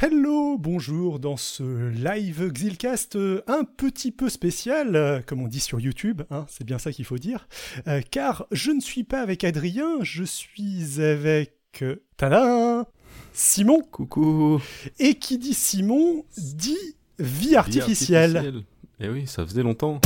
[0.00, 5.58] Hello, bonjour dans ce live Xilcast euh, un petit peu spécial, euh, comme on dit
[5.58, 7.48] sur YouTube, hein, c'est bien ça qu'il faut dire,
[7.88, 11.82] euh, car je ne suis pas avec Adrien, je suis avec...
[12.16, 12.86] tada
[13.32, 14.62] Simon Coucou
[15.00, 16.76] Et qui dit Simon dit
[17.18, 18.30] vie artificielle.
[18.30, 18.64] Vie artificielle.
[19.00, 20.00] Eh oui, ça faisait longtemps.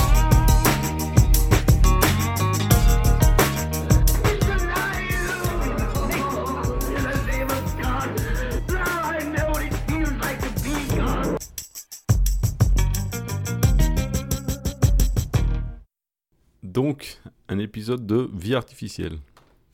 [16.73, 17.19] Donc,
[17.51, 19.19] un épisode de vie artificielle.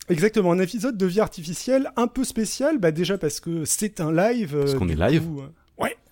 [0.09, 4.11] Exactement, un épisode de vie artificielle un peu spécial, bah déjà parce que c'est un
[4.11, 4.57] live.
[4.59, 5.43] Parce qu'on du est live coup,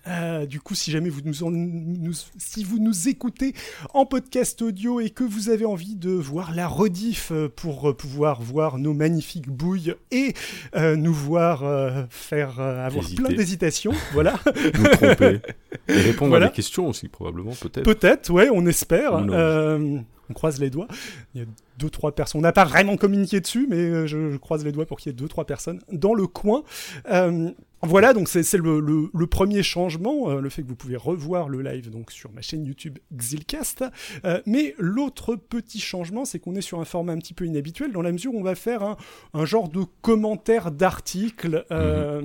[0.07, 3.53] euh, du coup, si jamais vous nous, en- nous- si vous nous écoutez
[3.93, 7.93] en podcast audio et que vous avez envie de voir la rediff euh, pour euh,
[7.93, 10.33] pouvoir voir nos magnifiques bouilles et
[10.75, 13.23] euh, nous voir euh, faire avoir Hésiter.
[13.23, 14.39] plein d'hésitations, voilà.
[14.77, 15.39] Nous tromper.
[15.89, 16.47] Et répondre Voilà.
[16.47, 17.83] à des questions aussi, probablement, peut-être.
[17.85, 19.13] Peut-être, ouais, on espère.
[20.29, 20.87] On croise les doigts.
[21.33, 21.47] Il y a
[21.77, 22.39] deux, trois personnes.
[22.39, 25.15] On n'a pas vraiment communiqué dessus, mais je, je croise les doigts pour qu'il y
[25.15, 26.63] ait deux, trois personnes dans le coin.
[27.09, 27.49] Euh,
[27.83, 31.47] voilà, donc c'est le, le- le premier changement, euh, le fait que vous pouvez revoir
[31.47, 33.83] le live donc sur ma chaîne YouTube Xilcast.
[34.25, 37.91] Euh, mais l'autre petit changement, c'est qu'on est sur un format un petit peu inhabituel
[37.91, 38.97] dans la mesure où on va faire un,
[39.33, 41.65] un genre de commentaire d'article.
[41.71, 42.21] euh,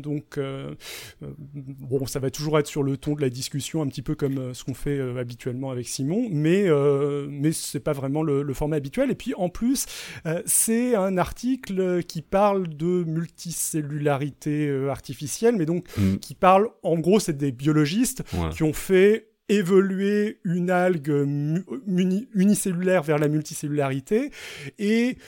[0.00, 0.74] Donc, euh,
[1.22, 4.14] euh, bon, ça va toujours être sur le ton de la discussion, un petit peu
[4.14, 6.68] comme ce qu'on fait habituellement avec Simon, mais
[7.28, 9.10] mais c'est pas vraiment le, le format habituel.
[9.10, 9.86] Et puis en plus,
[10.46, 17.20] c'est un article qui parle de multicellularité artificielle, mais donc Mm, qui parle, en gros,
[17.20, 21.26] c'est des biologistes qui ont fait évoluer une algue
[22.34, 24.30] unicellulaire vers la multicellularité
[24.78, 25.18] et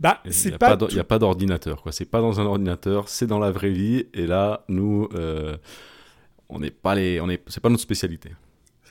[0.00, 1.92] bah Il c'est n'y a pas, il y a pas d'ordinateur, quoi.
[1.92, 4.06] C'est pas dans un ordinateur, c'est dans la vraie vie.
[4.14, 5.56] Et là, nous, euh,
[6.48, 8.30] on n'est pas les, on est, c'est pas notre spécialité.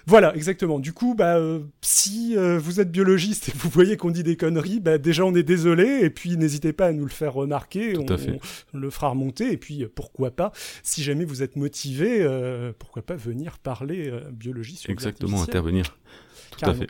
[0.08, 0.80] Voilà, exactement.
[0.80, 4.36] Du coup, bah, euh, si euh, vous êtes biologiste et vous voyez qu'on dit des
[4.36, 7.94] conneries, bah, déjà on est désolé, et puis n'hésitez pas à nous le faire remarquer,
[7.94, 8.40] Tout on, à fait.
[8.74, 10.52] on le fera remonter, et puis euh, pourquoi pas,
[10.84, 15.98] si jamais vous êtes motivé, euh, pourquoi pas venir parler biologie sur Exactement, intervenir.
[16.52, 16.88] Tout à fait.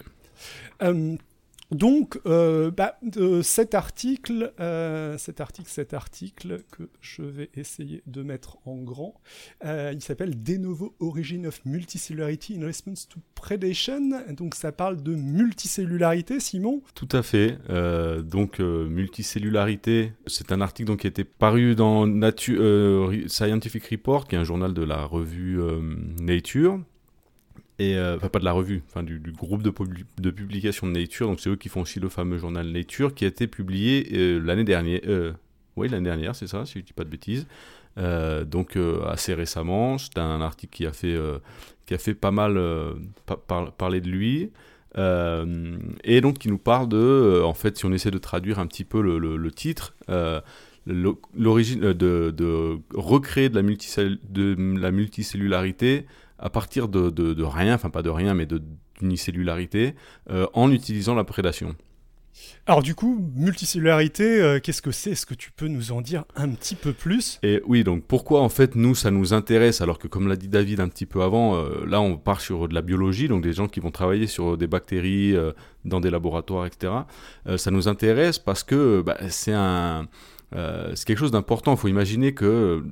[1.72, 8.04] Donc, euh, bah, de cet article, euh, cet article, cet article que je vais essayer
[8.08, 9.16] de mettre en grand,
[9.66, 14.12] euh, il s'appelle De novo Origin of Multicellularity in Response to Predation.
[14.36, 16.82] Donc, ça parle de multicellularité, Simon?
[16.94, 17.58] Tout à fait.
[17.70, 23.86] Euh, donc, euh, multicellularité, c'est un article donc, qui était paru dans Natu- euh, Scientific
[23.88, 25.80] Report, qui est un journal de la revue euh,
[26.20, 26.80] Nature.
[27.82, 30.92] Et, euh, enfin, pas de la revue, enfin, du, groupe de, publi- de publication de
[30.92, 31.28] Nature.
[31.28, 34.40] Donc, c'est eux qui font aussi le fameux journal Nature, qui a été publié euh,
[34.40, 35.00] l'année dernière.
[35.08, 35.32] Euh,
[35.78, 37.48] oui, l'année dernière, c'est ça, si je ne dis pas de bêtises.
[37.98, 38.78] Donc,
[39.08, 39.98] assez récemment.
[39.98, 41.18] C'est un article qui a fait,
[41.86, 42.60] qui a fait pas mal
[43.26, 44.52] pa- par- parler de lui.
[44.98, 48.84] Et donc qui nous parle de, en fait, si on essaie de traduire un petit
[48.84, 49.96] peu le, titre,
[50.86, 53.64] l'o- l'origine de, recréer de la,
[54.30, 56.06] de la multicellularité
[56.42, 58.46] à partir de, de- de rien, enfin pas de rien, mais
[59.00, 59.96] d'unicellularité,
[60.30, 61.76] euh, en utilisant la prédation.
[62.66, 65.12] Alors, du coup, multicellularité, euh, qu'est-ce que c'est?
[65.12, 67.40] Est-ce que tu peux nous en dire un petit peu plus?
[67.44, 70.48] Et oui, donc pourquoi en fait nous ça nous intéresse alors que comme l'a dit
[70.48, 73.52] David un petit peu avant, euh, là on part sur de la biologie, donc des
[73.54, 75.52] gens qui vont travailler sur des bactéries euh,
[75.84, 76.94] dans des laboratoires, etc.
[77.58, 80.08] Ça nous intéresse parce que bah, c'est un,
[80.56, 81.74] euh, c'est quelque chose d'important.
[81.74, 82.84] Il faut imaginer que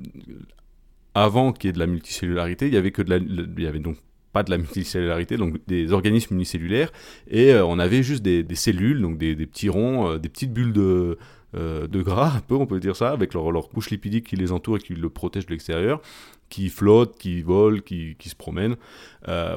[1.14, 3.96] avant qu'il y ait de la multicellularité, il y avait avait donc
[4.32, 6.92] pas de la multicellularité, donc des organismes unicellulaires,
[7.28, 10.72] et euh, on avait juste des, cellules, donc des, petits ronds, euh, des petites bulles
[10.72, 11.18] de,
[11.56, 14.52] euh, de gras, un peu, on peut dire ça, avec leur, couche lipidique qui les
[14.52, 16.00] entoure et qui le protège de l'extérieur,
[16.48, 18.76] qui flottent, qui volent, qui, qui se promènent.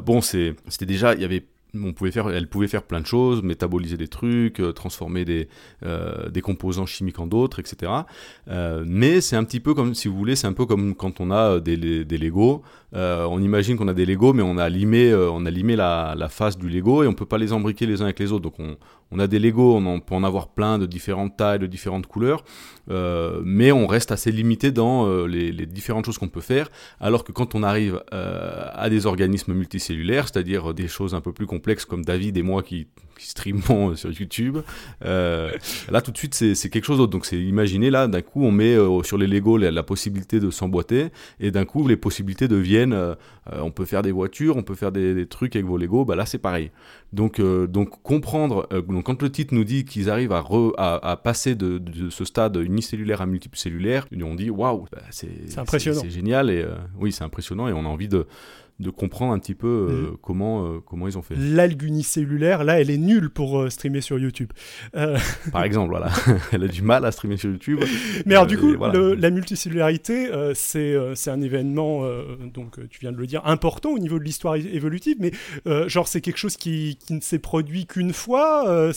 [0.04, 1.46] Bon, c'était déjà, il y avait,
[1.82, 5.48] on pouvait faire, elle pouvait faire plein de choses, métaboliser des trucs, euh, transformer des,
[5.84, 7.92] euh, des composants chimiques en d'autres, etc.
[8.48, 11.20] Euh, mais c'est un petit peu comme, si vous voulez, c'est un peu comme quand
[11.20, 12.62] on a des, des Lego.
[12.96, 15.10] On imagine qu'on a des Lego, mais on a limé,
[15.76, 18.44] la, face du Lego et on peut pas les embriquer les uns avec les autres.
[18.44, 18.56] Donc
[19.12, 22.44] on, a des Lego, on peut en avoir plein de différentes tailles, de différentes couleurs,
[22.88, 26.70] mais on reste assez limité dans les, les différentes choses qu'on peut faire.
[27.00, 31.48] Alors que quand on arrive à des organismes multicellulaires, c'est-à-dire des choses un peu plus
[31.48, 32.88] complexes, complexes comme David et moi qui
[33.18, 34.58] qui streamons sur YouTube.
[35.06, 35.52] Euh,
[35.90, 37.12] là, tout de suite, c'est quelque chose d'autre.
[37.12, 40.50] Donc, c'est imaginer là, d'un coup, on met euh, sur les Lego la, possibilité de
[40.50, 43.16] s'emboîter, et d'un coup, les possibilités deviennent, euh,
[43.52, 46.06] on peut faire des voitures, on peut faire des, trucs avec vos Lego.
[46.06, 46.72] Bah là, c'est pareil.
[47.12, 48.68] Donc, donc comprendre.
[48.72, 50.44] donc, quand le titre nous dit qu'ils arrivent à,
[50.78, 56.10] à, passer de, ce stade unicellulaire à multicellulaire, on dit waouh, bah, c'est impressionnant, c'est
[56.10, 56.66] génial et
[57.00, 58.26] oui, c'est impressionnant et on a envie de
[58.80, 60.18] de comprendre un petit peu euh, mm.
[60.22, 61.36] comment, euh, comment ils ont fait.
[61.38, 64.52] L'algue unicellulaire, là, elle est nulle pour euh, streamer sur YouTube.
[65.52, 66.12] Par exemple, voilà.
[66.52, 67.80] elle a du mal à streamer sur YouTube.
[68.26, 72.04] Mais alors, du coup, la multicellularité, c'est c'est un événement,
[72.54, 75.32] donc tu viens de le dire, important au niveau de l'histoire évolutive, mais
[75.88, 78.92] genre, c'est quelque chose qui, qui ne s'est produit qu'une fois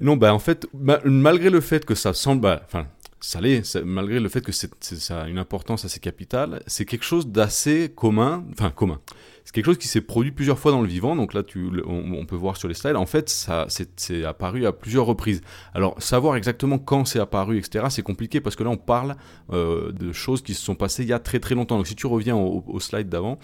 [0.00, 0.66] Non, bah en fait,
[1.04, 2.42] malgré le fait que ça semble.
[2.42, 2.86] Bah, enfin,
[3.24, 7.26] ça l'est, malgré le fait que ça a une importance assez capitale, c'est quelque chose
[7.28, 9.00] d'assez commun, enfin commun.
[9.44, 11.42] C'est quelque chose qui s'est produit plusieurs fois dans le vivant, donc là
[11.86, 15.40] on, peut voir sur les slides, en fait ça c'est, apparu à plusieurs reprises.
[15.72, 19.16] Alors savoir exactement quand c'est apparu, etc., c'est compliqué parce que là on parle
[19.52, 21.78] euh, de choses qui se sont passées il y a très très longtemps.
[21.78, 23.38] Donc si tu reviens au, au slide d'avant,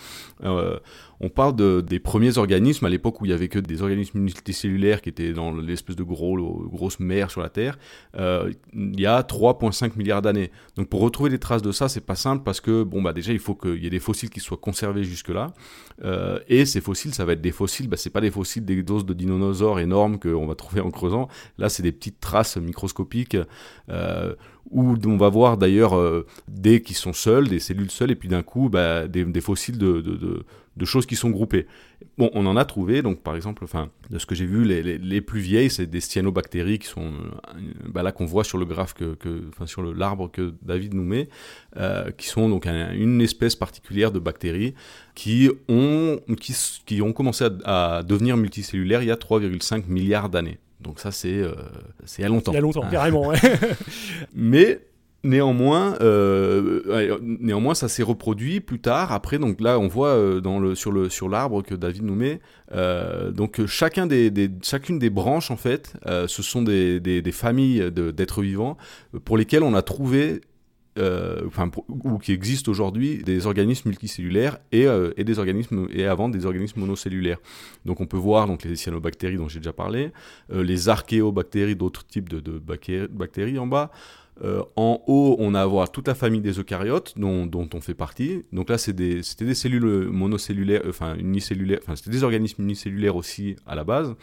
[0.45, 0.79] euh,
[1.21, 4.21] on parle de, des premiers organismes à l'époque où il y avait que des organismes
[4.21, 6.37] multicellulaires qui étaient dans l'espèce de gros,
[6.73, 7.79] grosse mer sur la Terre,
[8.17, 10.51] euh, il y a 3,5 milliards d'années.
[10.77, 13.33] Donc pour retrouver des traces de ça, c'est pas simple parce que bon bah déjà
[13.33, 15.53] il faut qu'il y ait des fossiles qui soient conservés jusque là,
[16.05, 18.83] euh, et ces fossiles ça va être des fossiles, bah, c'est pas des fossiles des
[18.83, 21.29] doses de dinosaures énormes qu'on va trouver en creusant.
[21.59, 23.37] Là c'est des petites traces microscopiques.
[23.91, 24.35] Euh,
[24.71, 25.99] où on va voir d'ailleurs
[26.47, 30.45] des qui sont seuls, des cellules seules, et puis d'un coup bah, des, fossiles de
[30.85, 31.67] choses qui sont groupées.
[32.19, 34.99] Bon, on en a trouvé, donc par exemple, enfin, de ce que j'ai vu, les,
[34.99, 38.65] les, plus vieilles, c'est des cyanobactéries qui sont euh, bah là qu'on voit sur le
[38.65, 41.29] graphe, que, que enfin, sur l'arbre que David nous met,
[41.77, 44.75] euh, qui sont donc une espèce particulière de bactéries
[45.15, 46.55] qui ont, qui,
[46.87, 50.59] qui ont commencé à, devenir multicellulaires il y a 3,5 milliards d'années.
[50.81, 51.55] Donc ça, c'est euh,
[52.05, 52.53] c'est a longtemps.
[52.53, 53.39] Il y a longtemps, carrément, ouais.
[54.35, 54.81] Mais
[55.23, 59.13] Néanmoins, euh, néanmoins, ça s'est reproduit plus tard.
[59.13, 62.41] Après, donc là, on voit euh, sur l'arbre que David nous met.
[62.73, 68.79] Euh, donc chacune des branches, en fait, ce sont des, familles d'êtres vivants
[69.25, 70.41] pour lesquelles on a trouvé
[70.99, 74.87] enfin, ou qui existent aujourd'hui des organismes multicellulaires et,
[75.23, 77.39] des organismes et avant des organismes monocellulaires.
[77.85, 80.13] Donc on peut voir donc les cyanobactéries dont j'ai déjà parlé,
[80.51, 83.91] les archéobactéries, d'autres types de bactéries en bas.
[84.43, 87.95] Euh, en haut, on a à voir toute la famille des eucaryotes dont, on fait
[87.95, 88.45] partie.
[88.53, 93.75] Donc là, c'était des, cellules monocellulaires, enfin unicellulaires, enfin c'était des organismes unicellulaires aussi à
[93.75, 94.15] la base,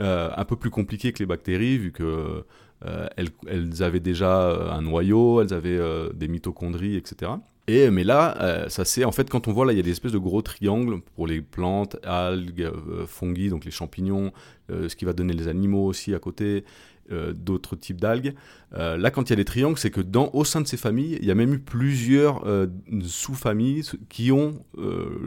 [0.00, 2.44] euh, un peu plus compliqués que les bactéries vu que
[2.84, 5.80] euh, elles, avaient déjà un noyau, elles avaient
[6.14, 7.32] des mitochondries, etc.
[7.68, 9.92] Et, mais là, ça c'est en fait quand on voit là, il y a des
[9.92, 12.72] espèces de gros triangles pour les plantes, algues,
[13.06, 14.32] fungi, donc les champignons,
[14.68, 16.64] ce qui va donner les animaux aussi à côté.
[17.12, 18.34] Euh, d'autres types d'algues.
[18.74, 20.76] Euh, là, quand il y a des triangles, c'est que dans, au sein de ces
[20.76, 22.68] familles, il y a même eu plusieurs euh,
[23.02, 24.64] sous-familles qui ont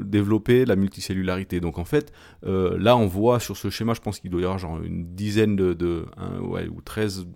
[0.05, 1.59] développé la multicellularité.
[1.59, 2.13] Donc en fait,
[2.43, 5.55] là, on voit sur ce schéma, je pense qu'il doit y avoir genre une dizaine
[5.57, 6.05] de,
[6.41, 7.27] ouais, ou 13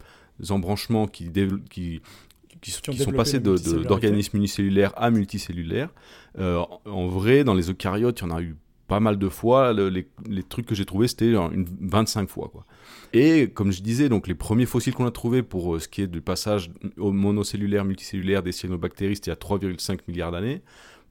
[0.50, 1.30] embranchements qui,
[1.70, 2.02] qui,
[2.62, 5.90] qui, sont passés d'organismes unicellulaires à multicellulaires.
[6.38, 8.56] en vrai, dans les eucaryotes, il y en a eu
[8.88, 9.74] pas mal de fois.
[9.74, 12.50] les, les, trucs que j'ai trouvés, c'était une 25 fois.
[12.52, 12.66] Quoi.
[13.14, 16.02] Et comme je disais, donc les premiers fossiles qu'on a trouvés pour euh, ce qui
[16.02, 20.62] est du passage au monocellulaire, multicellulaire des cyanobactéries, c'était il y a 3,5 milliards d'années.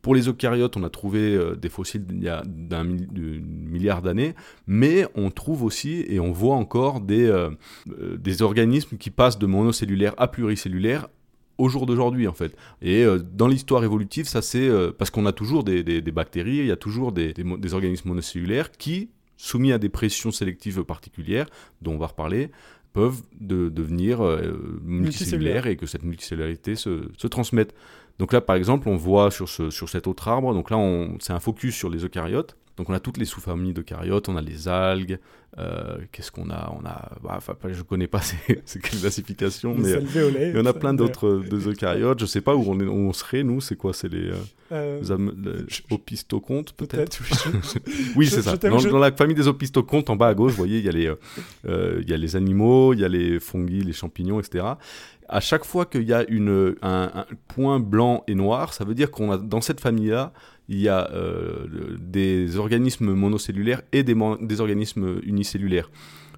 [0.02, 4.34] Pour les eucaryotes, on a trouvé euh, des fossiles il y a d'un milliard d'années,
[4.66, 7.50] mais on trouve aussi et on voit encore des, euh,
[7.86, 11.08] des organismes qui passent de monocellulaire à pluricellulaire
[11.58, 12.54] au jour d'aujourd'hui en fait.
[12.82, 14.68] Et dans l'histoire évolutive, ça c'est
[14.98, 18.70] parce qu'on a toujours des, des, bactéries, il y a toujours des, des, organismes monocellulaires
[18.72, 21.46] qui soumis à des pressions sélectives particulières,
[21.82, 22.50] dont on va reparler,
[22.92, 27.74] peuvent devenir euh, multicellulaires et que cette multicellularité se, se, transmette.
[28.18, 30.78] Donc là, par exemple, on voit sur, ce, sur cet autre arbre, donc là,
[31.20, 32.56] c'est un focus sur les eucaryotes.
[32.76, 35.18] Donc on a toutes les sous-familles d'eucaryotes, on a les algues,
[35.58, 36.70] euh, qu'est-ce qu'on a?
[36.78, 37.38] On a, bah,
[37.70, 42.20] je connais pas ces, ces classifications, mais il y en a plein d'autres eucaryotes.
[42.20, 43.62] Je sais pas où on, est, où on serait nous.
[43.62, 43.94] C'est quoi?
[43.94, 44.30] C'est les,
[44.72, 47.18] euh, euh opistocontes peut-être?
[48.16, 48.56] oui, c'est ça.
[48.56, 51.10] Dans, la famille des opistocontes, en bas à gauche, vous voyez, il y a les,
[51.66, 54.64] euh, il y a les animaux, il y a les fungi, les champignons, etc
[55.28, 59.10] à chaque fois qu'il y a une, un, point blanc et noir, ça veut dire
[59.10, 60.32] qu'on a dans cette famille-là,
[60.68, 61.66] il y a euh,
[61.98, 65.90] des organismes monocellulaires et des, organismes unicellulaires.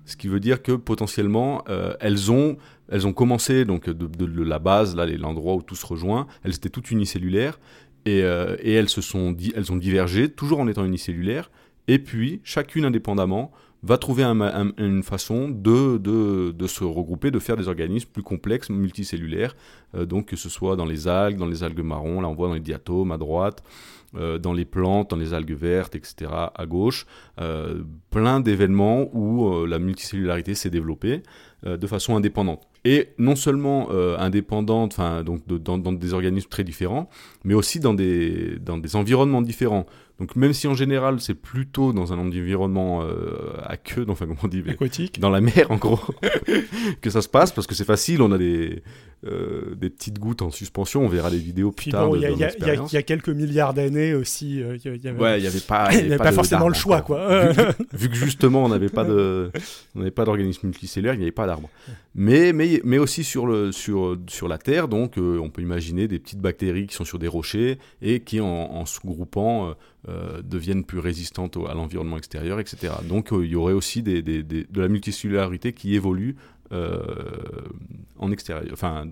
[0.04, 2.56] Ce qui veut dire que potentiellement, euh, elles, ont,
[2.90, 6.70] elles ont commencé donc de, la base, là, l'endroit où tout se rejoint, elles étaient
[6.70, 7.58] toutes unicellulaires
[8.06, 11.50] et, euh, elles, se sont elles ont divergé, toujours en étant unicellulaires.
[11.88, 13.50] Et puis, chacune indépendamment,
[13.84, 19.54] va trouver une façon de, de, se regrouper, de faire des organismes plus complexes, multicellulaires,
[19.94, 22.54] donc que ce soit dans les algues, dans les algues marron, là on voit dans
[22.54, 23.62] les diatomes à droite,
[24.16, 26.30] euh, dans les plantes, dans les algues vertes, etc.
[26.54, 27.06] à gauche,
[27.40, 31.22] euh, plein d'événements où la multicellularité s'est développée
[31.64, 32.68] de façon indépendante.
[32.84, 37.10] Et non seulement indépendante, donc dans, dans, des organismes très différents,
[37.44, 39.86] mais aussi dans des, dans des environnements différents.
[40.18, 44.40] Donc même si en général c'est plutôt dans un environnement euh, à queue, enfin comment
[44.42, 46.00] on dit, aquatique, dans la mer en gros,
[47.00, 48.82] que ça se passe parce que c'est facile, on a des
[49.26, 52.08] euh, des petites gouttes en suspension, on verra les vidéos plus tard.
[52.14, 55.58] Il y, a quelques milliards d'années aussi, euh, il y, avait, ouais, il y avait
[55.58, 57.50] pas, y avait pas, forcément le choix quoi.
[57.92, 59.50] Vu, que justement on n'avait pas de,
[59.96, 61.68] on n'avait pas d'organisme multicellulaire, il n'y avait pas d'arbres.
[62.14, 66.20] Mais mais mais aussi sur le sur sur la Terre, donc on peut imaginer des
[66.20, 69.74] petites bactéries qui sont sur des rochers et qui en, en sous-groupant
[70.08, 72.94] euh, deviennent plus résistantes à l'environnement extérieur, etc.
[73.02, 78.72] Donc euh, il y aurait aussi des, de la multicellularité qui évolue euh, en extérieur,
[78.72, 79.08] enfin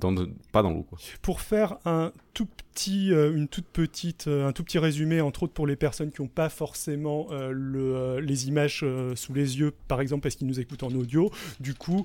[0.52, 0.86] pas dans l'eau.
[1.22, 5.66] Pour faire un tout petit, une toute petite, un tout petit résumé, entre autres pour
[5.66, 8.84] les personnes qui n'ont pas forcément le, les images
[9.14, 12.04] sous les yeux, par exemple parce qu'ils nous écoutent en audio, du coup,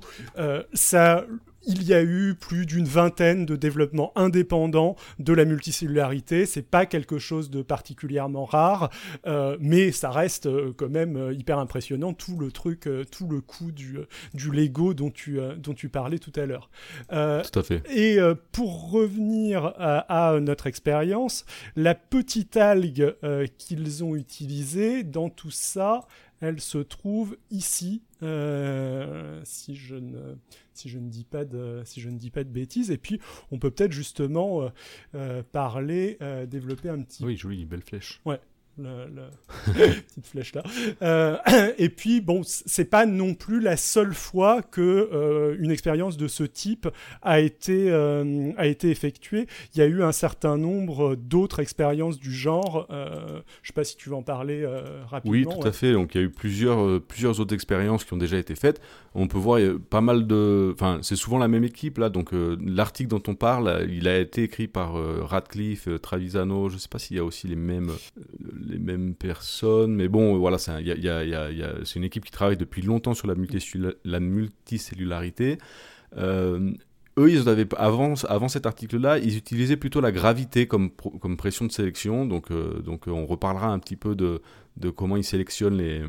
[0.73, 1.25] ça
[1.65, 6.45] il y a eu plus d'une vingtaine de développements indépendants de la multicellularité.
[6.45, 8.89] C'est pas quelque chose de particulièrement rare,
[9.27, 13.41] euh, mais ça reste euh, quand même euh, hyper impressionnant tout le truc, tout le
[13.41, 13.97] coup du,
[14.33, 16.69] du Lego dont tu, dont tu parlais tout à l'heure.
[17.09, 17.83] tout à fait.
[17.89, 18.19] Et
[18.51, 23.15] pour revenir à, notre expérience, la petite algue
[23.57, 26.01] qu'ils ont utilisée dans tout ça,
[26.41, 28.01] elle se trouve ici,
[29.43, 30.35] si je ne
[30.73, 32.91] si je ne dis pas de, si je ne dis pas de bêtises.
[32.91, 33.19] Et puis,
[33.51, 34.69] on peut peut-être justement euh,
[35.15, 37.23] euh, parler, euh, développer un petit.
[37.23, 38.21] Oui, joli, belle flèche.
[38.25, 38.39] Ouais
[38.77, 39.05] la,
[39.73, 40.63] petite flèche là.
[41.01, 41.37] Euh,
[41.77, 46.27] et puis bon, c'est pas non plus la seule fois que euh, une expérience de
[46.27, 46.87] ce type
[47.21, 49.47] a été euh, a été effectuée.
[49.73, 52.87] Il y a eu un certain nombre d'autres expériences du genre.
[52.89, 54.65] je sais pas si tu veux en parler
[55.07, 55.31] rapidement.
[55.31, 55.93] Oui, tout à fait.
[55.93, 58.81] Donc il y a eu plusieurs plusieurs autres expériences qui ont déjà été faites.
[59.13, 59.59] On peut voir
[59.89, 62.09] pas mal de, enfin c'est souvent la même équipe là.
[62.09, 64.93] Donc l'article dont on parle, il a été écrit par
[65.27, 66.69] Radcliffe, Travisano.
[66.69, 67.91] Je sais pas s'il y a aussi les mêmes
[68.67, 73.35] les mêmes personnes, mais bon, voilà, c'est une équipe qui travaille depuis longtemps sur la,
[74.03, 75.57] la multicellularité.
[76.17, 76.71] Euh,
[77.17, 81.65] eux, ils avaient, avant, avant cet article-là, ils utilisaient plutôt la gravité comme, comme pression
[81.65, 82.25] de sélection.
[82.25, 84.41] Donc, euh, donc on reparlera un petit peu de,
[84.77, 86.01] de comment ils sélectionnent les,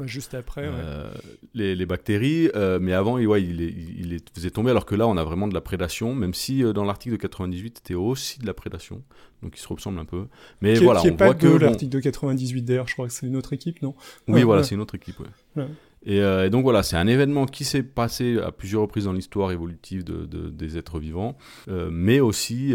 [0.00, 0.64] juste après.
[0.64, 1.08] Euh,
[1.54, 5.06] les, bactéries, euh, mais avant, il, ouais, il, les, il, faisait tomber, alors que là,
[5.06, 8.40] on a vraiment de la prédation, même si euh, dans l'article de 98, c'était aussi
[8.40, 9.02] de la prédation,
[9.42, 10.26] donc il se ressemble un peu.
[10.60, 13.12] Mais qui, voilà, qui on pas voit que l'article de 98 d'ailleurs, je crois que
[13.12, 13.94] c'est une autre équipe, non?
[14.28, 15.16] Oui, voilà, c'est une autre équipe.
[15.56, 15.66] Ouais.
[16.06, 20.04] Et, donc voilà, c'est un événement qui s'est passé à plusieurs reprises dans l'histoire évolutive
[20.04, 21.36] de, des êtres vivants,
[21.68, 22.74] mais aussi,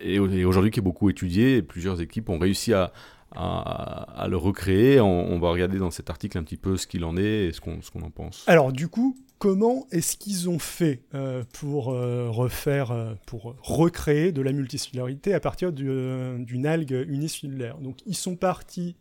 [0.00, 2.92] et, et aujourd'hui qui est beaucoup étudié, et plusieurs équipes ont réussi à,
[3.34, 5.00] à, le recréer.
[5.00, 7.60] On, va regarder dans cet article un petit peu ce qu'il en est et ce
[7.60, 8.44] qu'on en pense.
[8.46, 14.32] Alors du coup, comment est-ce qu'ils ont fait euh, pour euh, refaire, euh, pour recréer
[14.32, 18.96] de la multicellularité à partir d'une algue unicellulaire Donc ils sont partis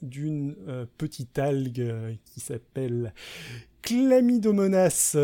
[0.00, 0.56] d'une
[0.96, 3.12] petite algue qui s'appelle
[3.82, 5.14] Chlamydomonas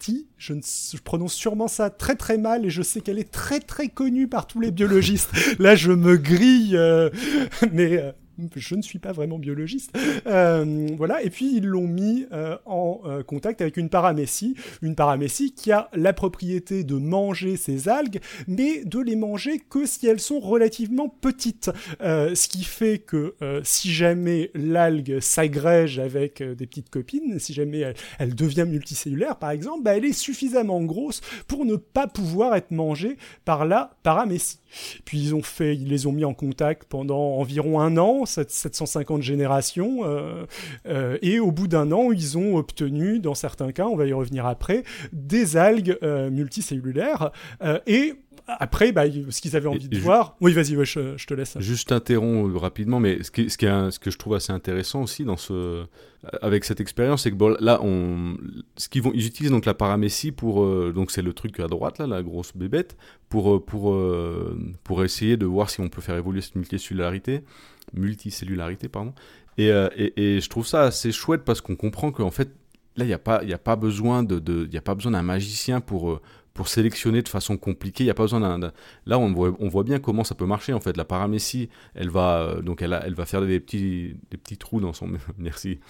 [0.00, 3.88] reynardi je, prononce sûrement ça très très mal et je sais qu'elle est très très
[3.88, 5.30] connue par tous les biologistes.
[5.58, 7.10] Là, je me grille, euh,
[7.72, 8.12] mais euh,
[8.56, 9.96] je ne suis pas vraiment biologiste.
[10.26, 14.94] Euh, voilà, et puis ils l'ont mis euh, en euh, contact avec une paramécie, une
[14.94, 20.06] paramécie qui a la propriété de manger ces algues, mais de les manger que si
[20.06, 21.70] elles sont relativement petites.
[22.00, 28.34] ce qui fait que si jamais l'algue s'agrège avec des petites copines, si jamais elle,
[28.34, 33.16] devient multicellulaire par exemple, bah, elle est suffisamment grosse pour ne pas pouvoir être mangée
[33.44, 34.59] par la paramécie.
[35.04, 39.22] Puis ils ont fait, ils les ont mis en contact pendant environ un an, 750
[39.22, 40.46] générations, euh,
[40.86, 44.12] euh, et au bout d'un an, ils ont obtenu, dans certains cas, on va y
[44.12, 47.30] revenir après, des algues euh, multicellulaires
[47.86, 48.14] et
[48.58, 50.36] après, bah, ce qu'ils avaient envie de voir.
[50.40, 51.58] Oui, vas-y, je, te laisse.
[51.60, 55.24] Juste interromps rapidement, mais ce, qui, ce, qui ce que je trouve assez intéressant aussi
[55.24, 55.84] dans ce,
[56.42, 58.36] avec cette expérience, c'est que bon, là, on,
[58.76, 61.98] ce qu'ils vont, ils utilisent donc la paramécie pour, donc c'est le truc à droite
[61.98, 62.96] là, la grosse bébête,
[63.28, 63.96] pour pour
[64.84, 67.42] pour essayer de voir si on peut faire évoluer cette multicellularité
[67.92, 69.14] multicellularité, pardon.
[69.58, 72.48] Et, euh, et, et, je trouve ça assez chouette parce qu'on comprend qu'en fait,
[72.96, 75.80] là, il n'y a, pas, a pas besoin de, de a pas besoin d'un magicien
[75.80, 76.20] pour, euh,
[76.60, 78.04] pour sélectionner de façon compliquée.
[78.04, 78.70] Il n'y a pas besoin d'un.
[79.06, 80.94] Là, on voit, on voit bien comment ça peut marcher en fait.
[80.98, 84.78] La paramécie, elle va euh, donc elle, elle va faire des petits, des petits trous
[84.78, 85.08] dans son.
[85.38, 85.80] Merci.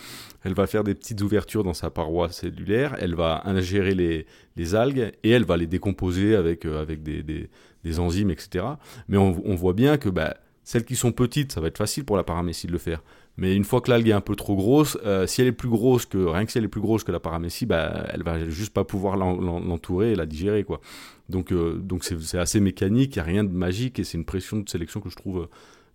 [0.44, 2.94] Elle va faire des petites ouvertures dans sa paroi cellulaire.
[3.00, 7.24] Elle va ingérer les, les algues et elle va les décomposer avec euh, avec des,
[7.24, 8.64] des, enzymes, etc.
[9.08, 12.04] Mais on, on voit bien que bah, celles qui sont petites, ça va être facile
[12.04, 13.02] pour la paramécie de le faire.
[13.36, 15.68] Mais une fois que l'algue est un peu trop grosse, euh, si elle est plus
[15.68, 18.48] grosse que rien que si elle est plus grosse que la paramécie, bah, elle va
[18.48, 20.80] juste pas pouvoir l'entourer et la digérer quoi.
[21.28, 24.24] Donc euh, donc c'est assez mécanique, il y a rien de magique et c'est une
[24.24, 25.48] pression de sélection que je trouve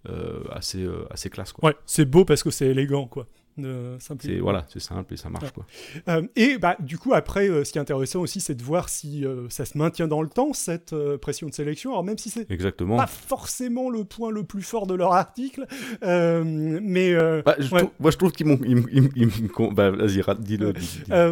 [0.09, 1.53] euh, assez assez classe.
[1.61, 3.27] Ouais, c'est beau parce que c'est élégant quoi.
[3.57, 5.65] C'est voilà, c'est simple et ça marche quoi.
[6.09, 8.89] Euh, et bah du coup après, euh, ce qui est intéressant aussi, c'est de voir
[8.89, 11.91] si euh, ça se maintient dans le temps cette pression de sélection.
[11.91, 15.65] Alors même si c'est exactement pas forcément le point le plus fort de leur article,
[16.01, 17.55] mais bah,
[17.99, 20.73] moi je trouve qu'ils m'ont, bah, vas-y, dis-le,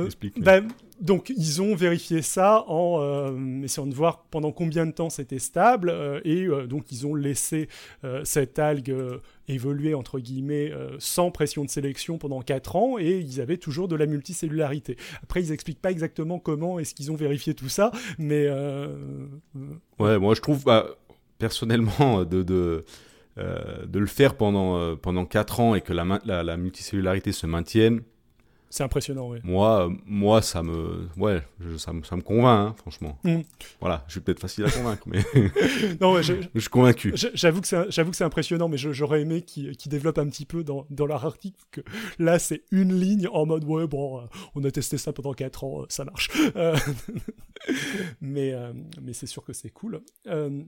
[0.05, 0.41] explique.
[0.41, 0.61] Bah,
[1.01, 5.39] donc ils ont vérifié ça en euh, essayant de voir pendant combien de temps c'était
[5.39, 7.67] stable euh, et euh, donc ils ont laissé
[8.23, 8.95] cette algue
[9.47, 13.95] évoluer entre guillemets sans pression de sélection pendant 4 ans et ils avaient toujours de
[13.95, 14.97] la multicellularité.
[15.23, 18.47] Après ils expliquent pas exactement comment est-ce qu'ils ont vérifié tout ça, mais
[19.99, 20.87] ouais moi je trouve bah,
[21.39, 22.83] personnellement de,
[23.35, 28.01] le faire pendant, pendant 4 ans et que la multicellularité se maintienne,
[28.73, 29.37] c'est impressionnant, oui.
[29.43, 31.43] Moi, moi, ça me, ouais,
[31.77, 33.19] ça, me, ça me convainc, hein, franchement.
[33.23, 33.41] Mm.
[33.79, 35.19] Voilà, je suis peut-être facile à convaincre, mais
[36.01, 37.13] non, je, je, suis convaincu.
[37.35, 40.63] J'avoue que c'est, j'avoue que c'est impressionnant, mais j'aurais aimé qu'ils développent un petit peu
[40.63, 41.81] dans, dans leur article que
[42.17, 44.25] là, c'est une ligne en mode ouais, bon, euh,
[44.55, 46.31] on a testé ça pendant 4 ans, euh, ça marche.
[46.55, 46.75] Euh,
[48.21, 48.55] mais,
[48.99, 50.01] mais c'est sûr que c'est cool.
[50.25, 50.63] Euh,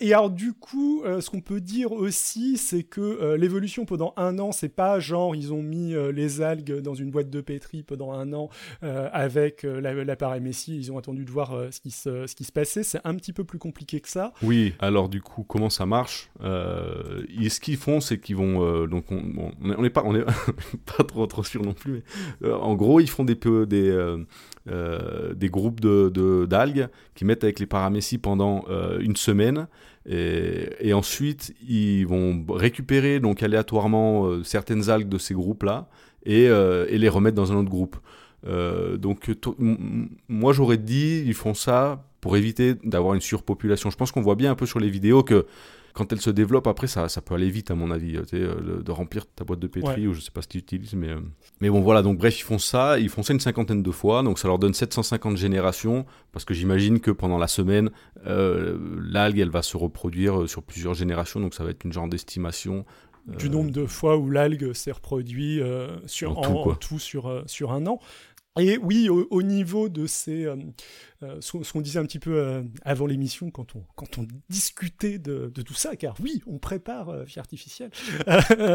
[0.00, 4.14] et alors du coup, euh, ce qu'on peut dire aussi, c'est que euh, l'évolution pendant
[4.16, 7.82] un an, c'est pas genre ils ont mis les algues dans une boîte de pétri
[7.82, 8.48] pendant un an
[8.82, 12.82] avec l'appareil Messi, ils ont attendu de voir ce, qui se, ce qui se passait.
[12.82, 14.32] C'est un petit peu plus compliqué que ça.
[14.42, 14.74] Oui.
[14.78, 19.90] Alors du coup, comment ça marche Ce qu'ils font, c'est qu'ils vont donc on n'est
[19.90, 20.24] pas on est
[20.96, 22.02] pas trop trop sûr non plus.
[22.40, 24.24] Mais, en gros, ils font des des
[24.68, 29.68] euh, des groupes de, d'algues qui mettent avec les paramécies pendant euh, une semaine.
[30.08, 35.88] Et, ensuite, ils vont récupérer donc aléatoirement euh, certaines algues de ces groupes-là
[36.24, 37.96] et, les remettre dans un autre groupe.
[38.98, 39.30] donc,
[40.28, 43.90] moi j'aurais dit, ils font ça pour éviter d'avoir une surpopulation.
[43.90, 45.46] Je pense qu'on voit bien un peu sur les vidéos que
[45.96, 48.92] quand elle se développe, après, ça, ça peut aller vite, à mon avis, euh, de
[48.92, 51.20] remplir ta boîte de pétri, ou je sais pas ce qu'ils utilisent, mais, euh,
[51.62, 54.22] mais bon, voilà, donc bref, ils font ça, ils font ça une cinquantaine de fois,
[54.22, 57.90] donc ça leur donne 750 générations, parce que j'imagine que pendant la semaine,
[58.26, 58.78] euh,
[59.10, 62.84] l'algue, elle va se reproduire sur plusieurs générations, donc ça va être une genre d'estimation.
[63.26, 65.62] Du nombre de fois où l'algue s'est reproduit
[66.04, 68.00] sur, en, tout, sur, sur un an.
[68.58, 70.46] Et oui, au, niveau de ces,
[71.22, 75.16] euh, ce, qu'on disait un petit peu euh, avant l'émission quand on, quand on discutait
[75.16, 77.90] de, de, tout ça, car oui, on prépare euh, vie artificielle,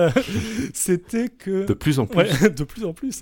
[0.73, 1.67] c'était que...
[1.67, 2.41] De plus en plus.
[2.49, 3.21] de plus en plus.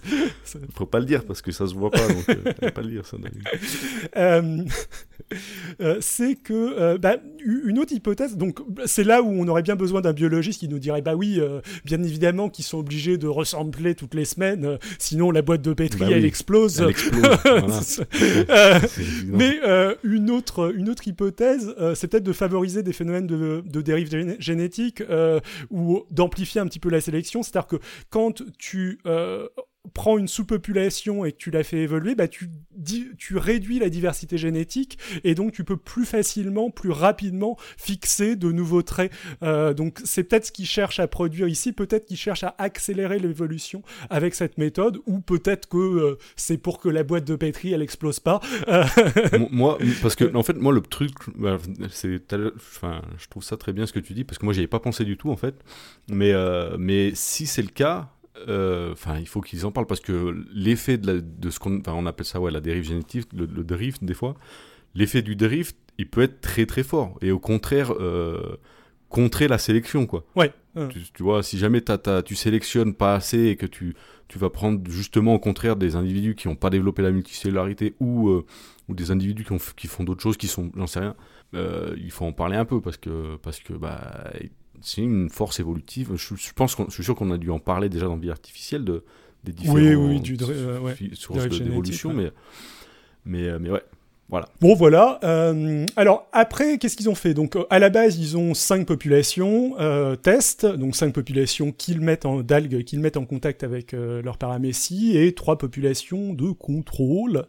[0.74, 3.06] Faut pas le dire parce que ça se voit pas, donc faut pas le dire.
[3.06, 3.18] Ça,
[6.00, 10.14] c'est que bah, une autre hypothèse, donc c'est là où on aurait bien besoin d'un
[10.14, 11.42] biologiste qui nous dirait bah oui,
[11.84, 16.00] bien évidemment qu'ils sont obligés de ressembler toutes les semaines, sinon la boîte de pétri
[16.00, 16.80] bah elle explose.
[16.80, 18.06] Elle explose.
[19.26, 23.82] Mais euh, une, autre, une autre hypothèse, euh, c'est peut-être de favoriser des phénomènes de,
[23.82, 27.44] dérive génétique euh, ou d'amplifier un petit peu la sélection.
[27.44, 27.78] C'est-à-dire que
[28.10, 29.00] quand tu
[29.90, 32.50] prends une sous-population et que tu la fais évoluer, bah tu,
[33.18, 38.52] tu réduis la diversité génétique et donc tu peux plus facilement, plus rapidement fixer de
[38.52, 39.12] nouveaux traits.
[39.44, 43.20] Euh, donc c'est peut-être ce qu'ils cherchent à produire ici, peut-être qu'ils cherchent à accélérer
[43.20, 47.74] l'évolution avec cette méthode, ou peut-être que euh, c'est pour que la boîte de pétri
[47.74, 48.42] elle explose pas.
[49.52, 51.58] moi, parce que en fait, moi le truc, bah,
[51.90, 52.22] c'est,
[52.56, 54.68] enfin, je trouve ça très bien ce que tu dis parce que moi j'y avais
[54.68, 55.56] pas pensé du tout en fait,
[56.10, 58.10] mais euh, mais si c'est le cas,
[58.48, 62.06] euh, enfin, il faut qu'ils en parlent parce que l'effet de, de, ce qu'on on
[62.06, 64.36] appelle ça ouais, la dérive génétique, le, drift des fois,
[64.96, 68.58] l'effet du drift, il peut être très très fort et au contraire euh,
[69.10, 70.26] contrer la sélection quoi.
[70.36, 70.54] Ouais.
[71.14, 71.84] Tu, vois, si jamais
[72.26, 73.96] tu sélectionnes pas assez et que tu,
[74.30, 78.30] tu vas prendre justement au contraire des individus qui n'ont pas développé la multicellularité ou,
[78.30, 78.46] euh,
[78.88, 81.16] ou des individus qui, ont, qui font d'autres choses qui sont, j'en sais rien,
[81.54, 84.32] il faut en parler un peu parce que, parce que bah,
[84.82, 86.16] c'est une force évolutive.
[86.16, 89.04] Je, pense je suis sûr qu'on a dû en parler déjà dans Vie artificielle de,
[89.44, 92.32] des différents oui, oui, du, euh, sources d'évolution, mais,
[93.26, 93.84] mais, euh, mais ouais.
[94.28, 94.48] Voilà.
[94.62, 95.20] Bon, voilà.
[95.24, 97.34] Euh, alors, après, qu'est-ce qu'ils ont fait?
[97.34, 102.28] Donc, à la base, ils ont cinq populations euh, test, donc cinq populations qu'ils mettent
[102.28, 107.48] en d'algues qu'ils mettent en contact avec leur paramécie, et trois populations de contrôle.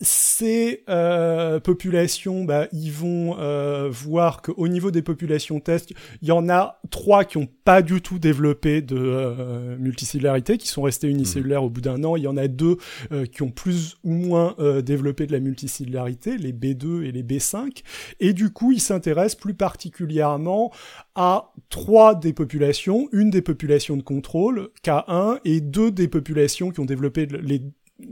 [0.00, 6.32] Ces euh, populations, bah, ils vont euh, voir qu'au niveau des populations test, il y
[6.32, 11.08] en a trois qui ont pas du tout développé de euh, multicellularité, qui sont restés
[11.08, 12.14] unicellulaires au bout d'un an.
[12.14, 12.76] Il y en a deux
[13.10, 17.24] euh, qui ont plus ou moins euh, développé de la multicellularité, les B2 et les
[17.24, 17.82] B5.
[18.20, 20.72] Et du coup, ils s'intéressent plus particulièrement
[21.16, 26.78] à trois des populations, une des populations de contrôle, K1, et deux des populations qui
[26.78, 27.62] ont développé les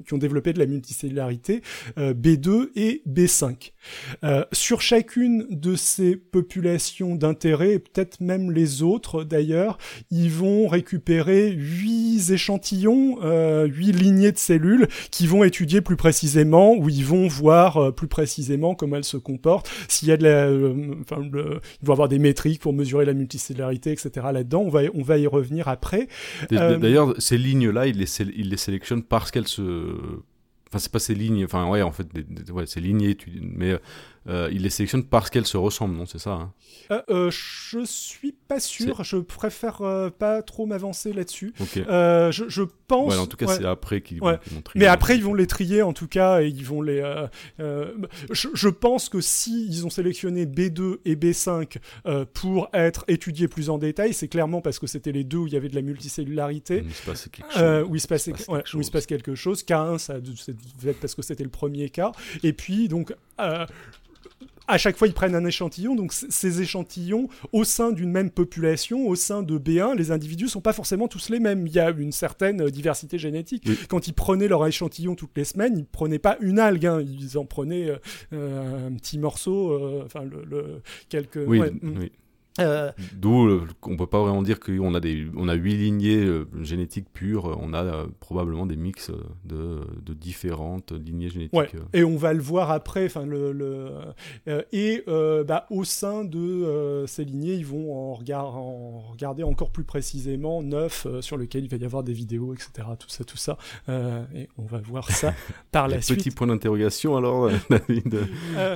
[0.07, 1.63] qui ont développé de la multicellularité
[1.99, 3.73] euh, B2 et B5.
[4.25, 9.79] Euh, sur chacune de ces populations d'intérêt, et peut-être même les autres d'ailleurs,
[10.11, 16.75] ils vont récupérer huit échantillons, euh, huit lignées de cellules qui vont étudier plus précisément,
[16.77, 20.25] où ils vont voir euh, plus précisément comment elles se comportent, s'il y a de
[20.25, 24.11] la, euh, enfin, le, ils vont avoir des métriques pour mesurer la multicellularité, etc.
[24.33, 24.63] là-dedans.
[24.67, 26.09] On va, on va y revenir après.
[26.79, 29.76] D'ailleurs, ces lignes-là, ils les, sé- ils les sélectionnent parce qu'elles se.
[30.69, 31.45] Enfin, c'est pas ces lignes.
[31.45, 33.43] Enfin, ouais, en fait, des- des- ouais, ces lignes études.
[33.55, 33.79] Mais
[34.29, 36.53] euh, ils les sélectionnent parce qu'elles se ressemblent, non C'est ça hein
[36.91, 39.03] Euh, euh, je suis pas sûr.
[39.05, 41.53] Je préfère euh, pas trop m'avancer là-dessus.
[41.61, 41.77] Ok.
[41.79, 43.13] Euh, je, je pense.
[43.13, 43.57] Ouais, en tout cas, ouais.
[43.57, 44.39] c'est après qu'ils Ouais.
[44.53, 44.81] vont, trier.
[44.81, 47.03] Mais après, ils vont les trier en tout cas et ils vont les.
[47.59, 53.49] je, je pense que si ils ont sélectionné B2 et B5 euh, pour être étudiés
[53.49, 55.75] plus en détail, c'est clairement parce que c'était les deux où il y avait de
[55.75, 56.83] la multicellularité.
[56.87, 57.87] Il se passe quelque chose.
[57.89, 58.91] Où il se passait, quelque où il se chose.
[58.91, 59.63] passe quelque chose.
[59.65, 62.13] K1, ça c'est peut-être parce que c'était le premier cas.
[62.43, 63.15] Et puis donc.
[64.69, 65.95] À chaque fois, ils prennent un échantillon.
[65.95, 70.61] Donc, ces échantillons, au sein d'une même population, au sein de B1, les individus sont
[70.61, 71.69] pas forcément tous les mêmes.
[71.69, 73.63] Il y a une certaine euh, diversité génétique.
[73.67, 73.79] Oui.
[73.89, 76.85] Quand ils prenaient leur échantillon toutes les semaines, ils prenaient pas une algue.
[76.87, 77.01] hein.
[77.01, 77.97] Ils en prenaient euh,
[78.33, 81.39] euh, un petit morceau, euh, enfin, le, le- quelques.
[81.47, 81.99] Oui, ouais, mm.
[82.01, 82.13] oui.
[82.61, 86.47] Euh, D'où on peut pas vraiment dire qu'on a des, on a huit lignées euh,
[86.63, 87.57] génétiques pures.
[87.61, 89.11] On a euh, probablement des mix
[89.45, 91.55] de, de différentes lignées génétiques.
[91.55, 93.07] Ouais, et on va le voir après.
[93.07, 93.91] Enfin, le, le
[94.73, 99.85] et bah, au sein de ces lignées, ils vont en, regard, en regarder encore plus
[99.85, 102.89] précisément neuf sur lequel il va y avoir des vidéos, etc.
[102.99, 103.59] Tout ça, tout ça.
[103.89, 105.35] Et on va voir ça
[105.73, 106.19] par la suite.
[106.19, 108.19] petits points d'interrogation alors, David.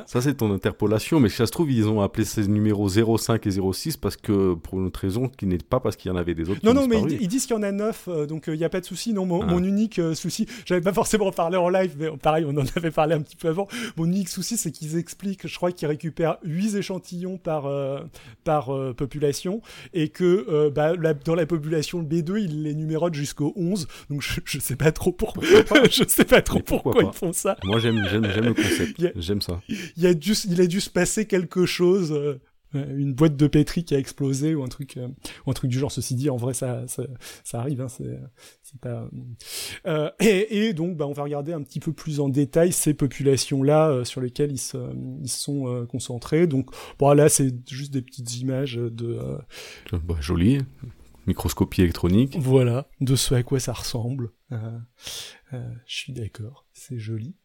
[0.06, 3.46] Ça, c'est ton interpolation, mais si ça se trouve, ils ont appelé ces numéros 05
[3.46, 3.69] et 06
[4.00, 6.48] parce que, pour une autre raison qui n'est pas parce qu'il y en avait des
[6.50, 8.54] autres Non, non, mais ils, ils disent qu'il y en a neuf, euh, donc il
[8.54, 9.12] n'y a pas de souci.
[9.12, 9.46] Non, mon, Ah.
[9.46, 12.90] mon unique euh, souci, j'avais pas forcément parlé en live, mais pareil, on en avait
[12.90, 13.68] parlé un petit peu avant.
[13.96, 18.00] Mon unique souci, c'est qu'ils expliquent, je crois qu'ils récupèrent 8 échantillons par, euh,
[18.44, 19.61] par euh, population,
[19.94, 24.22] et que euh, bah, la- dans la population B2, ils les numérotent jusqu'au 11, donc
[24.22, 25.42] je, je sais pas trop pourquoi.
[25.90, 27.56] je sais pas trop Mais pourquoi pourquoi pas ils font ça.
[27.64, 29.12] Moi, j'aime, le concept.
[29.16, 29.61] J'aime ça.
[29.96, 32.38] Il, a dû, il a dû se passer quelque chose.
[32.74, 35.09] Euh, euh, une boîte de pétri qui a explosé ou un truc euh,
[35.46, 37.02] ou un truc du genre ceci dit en vrai ça ça,
[37.44, 38.18] ça arrive hein, c'est
[38.62, 39.09] c'est pas
[39.87, 42.94] euh, et, et donc bah on va regarder un petit peu plus en détail ces
[42.94, 44.78] populations là sur lesquelles ils se
[45.22, 49.18] ils sont euh, concentrés donc bon là c'est juste des petites images de
[49.92, 50.59] euh, Bah, joli.
[51.26, 52.37] Microscopie électronique.
[52.40, 54.56] voilà de ce à quoi ça ressemble Euh,
[55.52, 57.37] euh, je suis d'accord c'est joli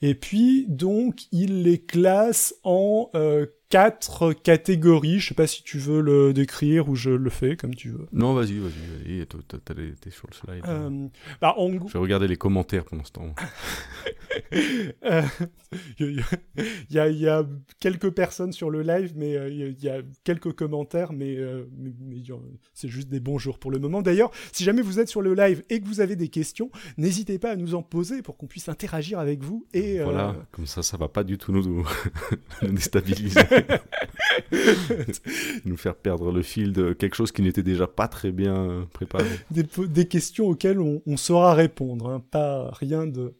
[0.00, 5.18] et puis donc il les classe en euh, quatre catégories.
[5.18, 8.06] Je sais pas si tu veux le décrire ou je le fais comme tu veux.
[8.12, 9.26] Non, vas-y, vas-y, vas-y.
[9.26, 10.62] T'es sur le slide.
[10.68, 11.08] Euh,
[11.40, 13.34] bah, en Je vais regarder les commentaires pendant ce temps.
[15.04, 15.22] euh,
[15.98, 16.22] il
[16.90, 17.44] y, a, il y a
[17.80, 21.12] quelques personnes sur le live, mais euh, il y a- il y, a quelques commentaires,
[21.12, 21.64] mais, euh,
[22.12, 22.24] il
[22.74, 24.02] c'est juste des bonjours pour le moment.
[24.02, 27.40] D'ailleurs, si jamais vous êtes sur le live et que vous avez des questions, n'hésitez
[27.40, 30.66] pas à nous en poser pour qu'on puisse interagir avec vous et euh, Voilà, comme
[30.66, 31.84] ça, ça va pas du tout nous,
[32.62, 33.40] nous déstabiliser.
[35.64, 38.82] nous faire perdre le fil de quelque chose qui n'était déjà pas très bien euh,
[38.92, 39.24] préparé.
[39.50, 43.34] des, questions auxquelles on, on saura répondre, hein, pas rien de.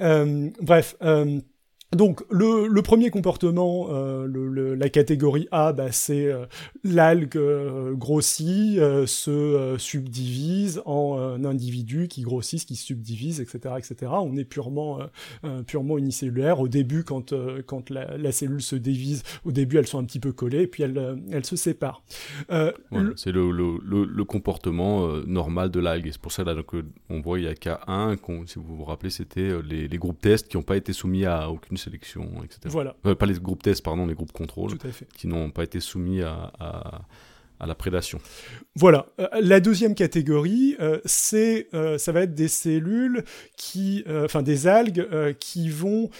[0.00, 0.96] Euh, bref.
[1.02, 1.40] euh,
[1.94, 6.46] donc le, le premier comportement, euh, le- le- la catégorie A, bah, c'est euh,
[6.84, 13.40] l'algue euh, grossit, euh, se euh, subdivise en euh, individus qui grossissent, qui se subdivisent,
[13.40, 14.12] etc., etc.
[14.20, 14.98] On est purement
[15.66, 16.60] purement unicellulaire.
[16.60, 20.04] Au début, quand euh, quand la, la cellule se divise, au début elles sont un
[20.04, 22.02] petit peu collées, et puis elles elles se séparent.
[22.50, 22.72] Euh,
[23.16, 26.06] C'est le, le, le, le comportement euh, normal de l'algue.
[26.08, 26.72] Et c'est pour ça là, donc,
[27.10, 29.98] on voit il y a qu'à un, qu'on- si vous vous rappelez, c'était les, les
[29.98, 32.60] groupes tests qui n'ont pas été soumis à aucune sélection, etc.
[32.66, 35.06] Voilà, Euh, pas les groupes tests, pardon, les groupes contrôle, tout à fait.
[35.16, 37.02] qui n'ont pas été soumis à, à,
[37.58, 38.18] à la prédation.
[38.74, 39.06] Voilà.
[39.18, 43.24] Euh, la deuxième catégorie, euh, c'est, ça va être des cellules
[43.56, 45.06] qui, enfin des algues
[45.40, 46.10] qui vont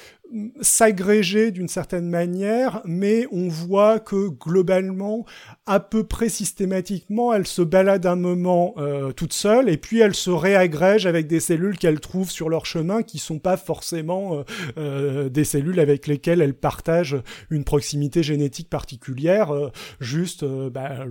[0.60, 5.24] s'agréger d'une certaine manière, mais on voit que globalement,
[5.66, 10.14] à peu près systématiquement, elle se balade un moment euh, toute seule et puis elle
[10.14, 14.42] se réagrège avec des cellules qu'elle trouve sur leur chemin qui sont pas forcément euh,
[14.78, 17.16] euh, des cellules avec lesquelles elle partage
[17.50, 19.52] une proximité génétique particulière,
[20.00, 20.44] juste.
[20.44, 21.06] bah,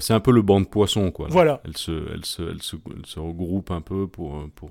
[0.00, 1.28] C'est un peu le banc de poisson, quoi.
[1.30, 1.60] Voilà.
[1.64, 4.70] Elle se, elle se, elle se, elle se regroupe un peu pour, pour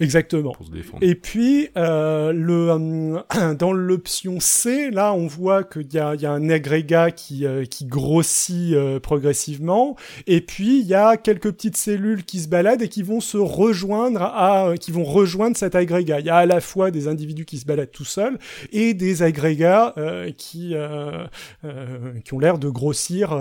[0.00, 0.54] Exactement.
[1.02, 6.24] Et puis, euh, le, euh, dans l'option C, là, on voit qu'il y a, y
[6.24, 9.96] a un agrégat qui, euh, qui grossit euh, progressivement.
[10.26, 13.36] Et puis, il y a quelques petites cellules qui se baladent et qui vont se
[13.36, 16.20] rejoindre à, qui vont rejoindre cet agrégat.
[16.20, 18.38] Il y a à la fois des individus qui se baladent tout seuls
[18.72, 19.94] et des agrégats
[20.36, 20.74] qui,
[22.24, 23.32] qui ont l'air de grossir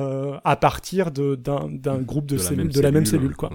[0.43, 3.50] à partir d'un groupe de, cellules, de la même cellule, quoi.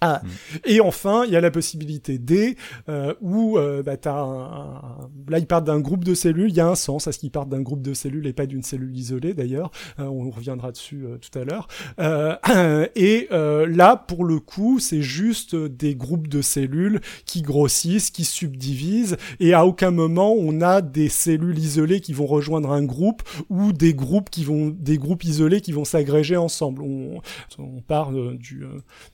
[0.00, 0.22] Ah.
[0.24, 0.28] Mm.
[0.64, 2.56] Et enfin, il y a la possibilité D,
[2.88, 6.60] euh, où euh, bah, as un, là ils partent d'un groupe de cellules, il y
[6.60, 8.96] a un sens à ce qu'ils partent d'un groupe de cellules et pas d'une cellule
[8.96, 11.68] isolée d'ailleurs, euh, on reviendra dessus tout à l'heure.
[12.96, 19.16] Et là, pour le coup, c'est juste des groupes de cellules qui grossissent, qui subdivisent,
[19.38, 23.72] et à aucun moment on a des cellules isolées qui vont rejoindre un groupe ou
[23.72, 26.82] des groupes qui vont, des groupes isolés qui vont s'agréger ensemble.
[26.82, 27.20] On,
[27.58, 28.64] on part du,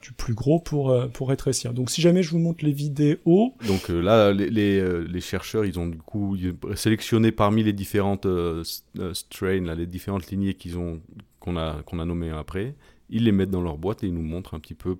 [0.02, 1.72] du plus gros pour pour, euh, pour rétrécir.
[1.72, 3.54] Donc si jamais je vous montre les vidéos...
[3.66, 6.36] Donc euh, là, euh, les, chercheurs, ils ont du coup
[6.74, 8.26] sélectionné parmi les différentes
[9.14, 11.00] strains, les différentes lignées qu'ils ont
[11.40, 12.74] qu'on a, qu'on a nommées après,
[13.08, 14.94] ils les mettent dans leur boîte et ils nous montrent un petit peu...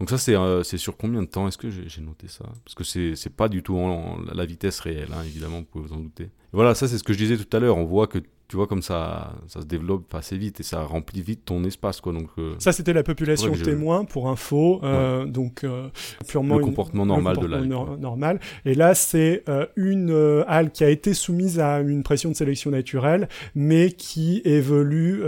[0.00, 0.34] Donc ça, c'est
[0.64, 1.48] c'est sur combien de temps?
[1.48, 2.44] Est-ce que j'ai noté ça?
[2.64, 5.94] Parce que c'est pas du tout en, la vitesse réelle, hein, évidemment, vous pouvez vous
[5.94, 6.28] en douter.
[6.52, 7.78] voilà, ça c'est ce que je disais tout à l'heure.
[7.78, 8.18] On voit que
[8.50, 12.00] tu vois comme ça ça se développe assez vite et ça remplit vite ton espace
[12.00, 15.88] quoi donc euh, ça c'était la population témoin pour info euh, donc euh,
[16.26, 19.44] purement le comportement normal de l'algue normal et là c'est
[19.76, 25.22] une algue qui a été soumise à une pression de sélection naturelle mais qui évolue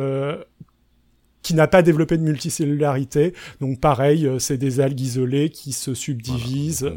[1.42, 3.34] qui n'a pas développé de multicellularité.
[3.60, 6.88] Donc pareil, c'est des algues isolées qui se subdivisent.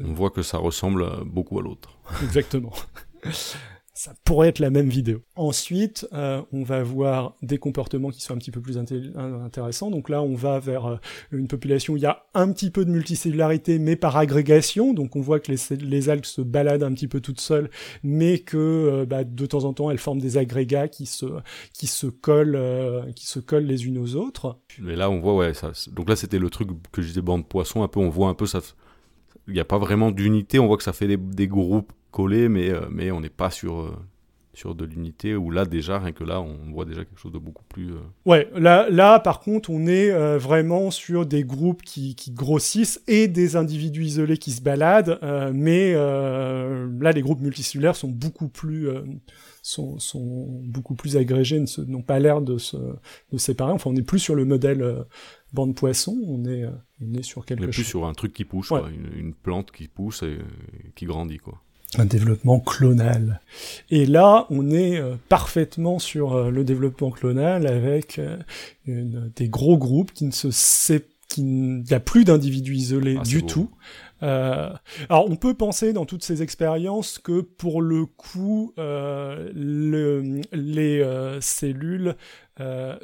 [0.00, 1.98] on voit que ça ressemble beaucoup à l'autre.
[2.22, 2.72] Exactement
[4.02, 5.22] ça pourrait être la même vidéo.
[5.36, 9.92] Ensuite, euh, on va voir des comportements qui sont un petit peu plus intéressants.
[9.92, 10.96] Donc là, on va vers euh,
[11.30, 14.92] une population où il y a un petit peu de multicellularité, mais par agrégation.
[14.92, 17.70] Donc on voit que les, algues se baladent un petit peu toutes seules,
[18.02, 23.12] mais que euh, bah, de temps en temps, elles forment des agrégats qui se collent,
[23.14, 24.58] qui se collent les unes aux autres.
[24.80, 25.70] Mais là, on voit, ouais, ça.
[25.92, 27.84] Donc là, c'était le truc que je disais bande poisson.
[27.84, 28.58] Un peu, on voit un peu ça.
[29.46, 30.58] Il n'y a pas vraiment d'unité.
[30.58, 33.80] On voit que ça fait des groupes collé, mais, euh, mais on n'est pas sur,
[33.80, 33.96] euh,
[34.54, 37.38] sur de l'unité, où là déjà, rien que là, on voit déjà quelque chose de
[37.38, 37.90] beaucoup plus...
[37.90, 43.02] Euh, ouais, là, là par contre, on est vraiment sur des groupes qui, qui, grossissent
[43.08, 45.18] et des individus isolés qui se baladent,
[45.54, 48.88] mais là, les groupes multicellulaires sont beaucoup plus...
[49.64, 53.70] Sont, sont, beaucoup plus agrégés, n'ont pas l'air de se de séparer.
[53.70, 55.06] Enfin, on n'est plus sur le modèle
[55.52, 56.64] bande poisson, on est,
[57.00, 57.68] on est sur quelque chose.
[57.68, 60.38] On est plus sur un truc qui pousse, une, une, plante qui pousse et
[60.96, 61.62] qui grandit, quoi
[61.98, 63.40] un développement clonal.
[63.90, 68.38] Et là, on est euh, parfaitement sur euh, le développement clonal avec euh,
[68.86, 73.42] des gros groupes qui ne se sait qui n'y a plus d'individus isolés ah, du
[73.42, 73.70] tout.
[74.20, 81.02] alors on peut penser dans toutes ces expériences que pour le coup le, les
[81.40, 82.14] cellules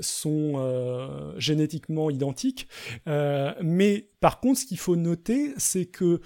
[0.00, 2.68] sont génétiquement identiques,
[3.06, 6.20] mais par contre ce qu'il faut noter c'est que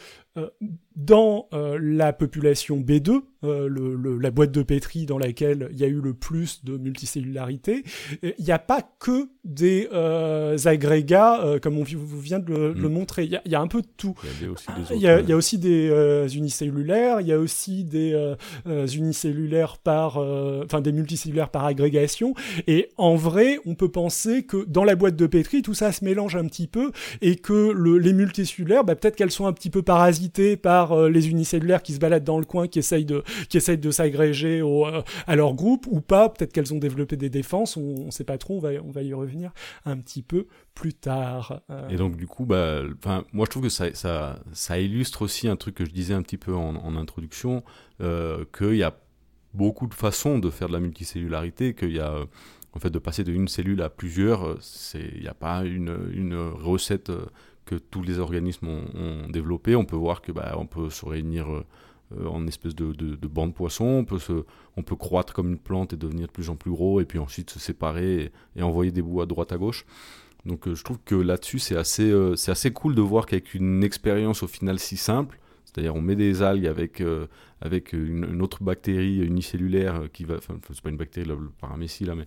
[0.96, 5.88] dans la population B2, euh, le, la boîte de pétri dans laquelle il y a
[5.88, 7.82] eu le plus de multicellularité,
[8.22, 12.74] il n'y a pas que des euh, agrégats, euh, comme on vous vient de le,
[12.74, 12.88] mm.
[12.88, 13.24] montrer.
[13.24, 14.14] Il y, a un peu de tout.
[14.94, 18.36] Il y a, aussi des unicellulaires, il y a aussi des
[18.94, 22.34] unicellulaires par, enfin des multicellulaires par agrégation.
[22.68, 26.04] Et en vrai, on peut penser que dans la boîte de pétri, tout ça se
[26.04, 29.70] mélange un petit peu et que le, les multicellulaires, bah, peut-être qu'elles sont un petit
[29.70, 34.60] peu parasitées par les unicellulaires qui se baladent dans le coin, qui essayent de s'agréger
[34.60, 36.28] euh, à leur groupe ou pas.
[36.28, 38.62] Peut-être qu'elles ont développé des défenses, on, ne sait pas trop.
[38.84, 39.52] On va, y revenir
[39.84, 41.60] un petit peu plus tard.
[41.70, 41.88] Euh.
[41.88, 42.82] Et donc du coup, bah,
[43.32, 46.54] moi je trouve que ça, illustre aussi un truc que je disais un petit peu
[46.54, 47.62] en, en introduction,
[48.00, 48.96] euh, qu'il y a
[49.54, 52.14] beaucoup de façons de faire de la multicellularité, qu'il y a
[52.74, 54.56] en fait de passer d'une cellule à plusieurs,
[54.94, 57.12] il n'y a pas une, une recette
[57.64, 59.76] que tous les organismes ont, développée.
[59.76, 63.16] On peut voir que bah, on peut se réunir euh, en espèce de, de, de
[63.16, 63.84] de poisson.
[63.84, 64.44] On peut, se,
[64.76, 67.18] on peut croître comme une plante et devenir de plus en plus gros, et puis
[67.18, 69.86] ensuite se séparer et, envoyer des bouts à droite à gauche.
[70.44, 73.84] Donc euh, je trouve que là-dessus, c'est assez, euh, assez cool de voir qu'avec une
[73.84, 77.02] expérience au final si simple, C'est-à-dire on met des algues avec,
[77.60, 81.36] avec une, autre bactérie unicellulaire qui va, enfin pas une bactérie, le,
[82.06, 82.26] là, mais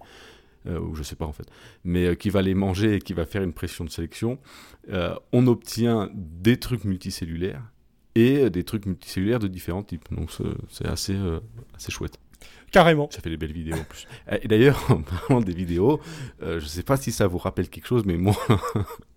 [0.67, 1.47] ou je sais pas en fait,
[1.83, 4.39] mais qui va les manger et qui va faire une pression de sélection,
[5.31, 7.61] on obtient des trucs multicellulaires
[8.15, 10.05] et des trucs multicellulaires de différents types.
[10.11, 10.31] Donc
[10.69, 11.17] c'est assez,
[11.75, 12.17] assez chouette.
[12.71, 13.07] Carrément.
[13.11, 14.07] Ça fait des belles vidéos en plus.
[14.41, 15.99] Et d'ailleurs, en parlant des vidéos,
[16.41, 18.35] je ne sais pas si ça vous rappelle quelque chose, mais moi,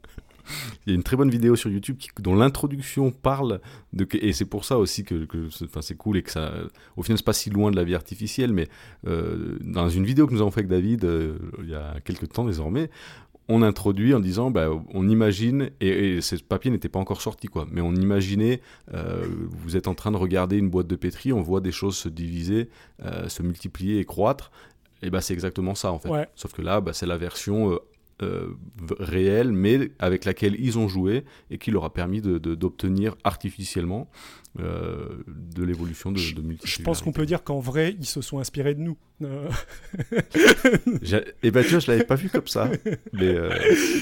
[0.86, 3.60] il y a une très bonne vidéo sur YouTube dont l'introduction parle
[3.92, 5.26] de et c'est pour ça aussi que,
[5.80, 6.52] c'est cool et que ça
[6.96, 8.68] au final c'est pas si loin de la vie artificielle mais
[9.06, 12.28] euh, dans une vidéo que nous avons fait avec David euh, il y a quelques
[12.28, 12.90] temps désormais
[13.50, 17.66] on introduit en disant bah, on imagine et, ce papier n'était pas encore sorti quoi
[17.70, 18.60] mais on imaginait
[18.94, 21.96] euh, vous êtes en train de regarder une boîte de pétri on voit des choses
[21.96, 22.68] se diviser
[23.28, 24.50] se multiplier et croître
[25.02, 26.28] et bah c'est exactement ça en fait.
[26.34, 27.78] Sauf que là bah, c'est la version euh,
[28.98, 34.10] réelle, mais avec laquelle ils ont joué et qui leur a permis d'obtenir de, artificiellement
[34.58, 38.38] euh, de l'évolution de, de Je pense qu'on peut dire qu'en vrai, ils se sont
[38.38, 38.96] inspirés de nous.
[39.20, 39.50] Euh.
[41.02, 42.70] et eh ben tu vois, je l'avais pas vu comme ça.
[43.12, 43.34] Mais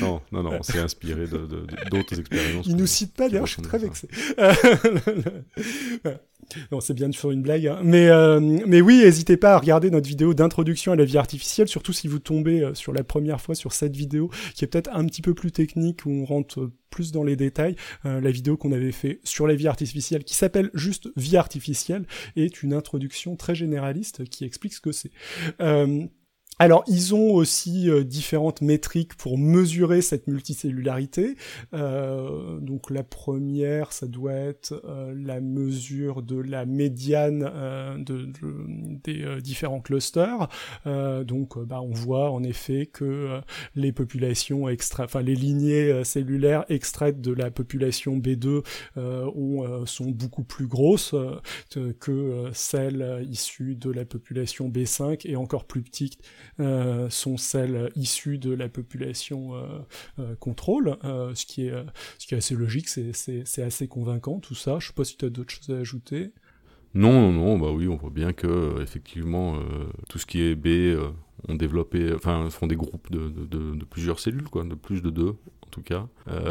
[0.03, 2.67] non, non, non, on s'est inspiré d'autres expériences.
[2.67, 4.09] Ils nous citent pas, d'ailleurs, je suis très vexé.
[6.73, 7.67] Non, c'est bien de faire une blague.
[7.67, 7.81] Hein.
[7.83, 11.69] Mais, euh, mais oui, n'hésitez pas à regarder notre vidéo d'introduction à la vie artificielle,
[11.69, 14.91] surtout si vous tombez euh, sur la première fois sur cette vidéo, qui est peut-être
[14.93, 17.77] un petit peu plus technique, où on rentre euh, plus dans les détails.
[18.05, 22.07] la vidéo qu'on avait fait sur la vie artificielle, qui s'appelle juste vie artificielle,
[22.37, 25.11] est une introduction très généraliste qui explique ce que c'est.
[26.59, 31.37] Alors, ils ont aussi euh, différentes métriques pour mesurer cette multicellularité.
[31.75, 37.41] Euh, donc, la première, ça doit être euh, la mesure de la médiane
[37.99, 38.33] de,
[39.05, 40.49] des différents clusters.
[40.87, 43.41] donc, bah, on voit en effet que
[43.75, 48.63] les populations extra, enfin les lignées cellulaires extraites de la population B2
[48.97, 51.15] ont, sont beaucoup plus grosses
[52.01, 56.19] que celles issues de la population B5 et encore plus petites
[56.59, 59.67] euh, sont celles issues de la population euh,
[60.19, 60.97] euh, contrôle,
[61.35, 64.79] ce, qui est, assez logique, c'est assez convaincant tout ça.
[64.81, 66.33] Je sais pas si tu as d'autres choses à ajouter.
[66.95, 69.59] Non, non, non, bah oui, on voit bien que effectivement
[70.09, 70.99] tout ce qui est B
[71.47, 75.69] ont développé, enfin font des groupes de, plusieurs cellules, quoi, de plus de deux en
[75.71, 76.09] tout cas.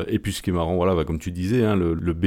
[0.08, 2.26] et puis ce qui est marrant, voilà, bah, comme tu disais, hein, le, B,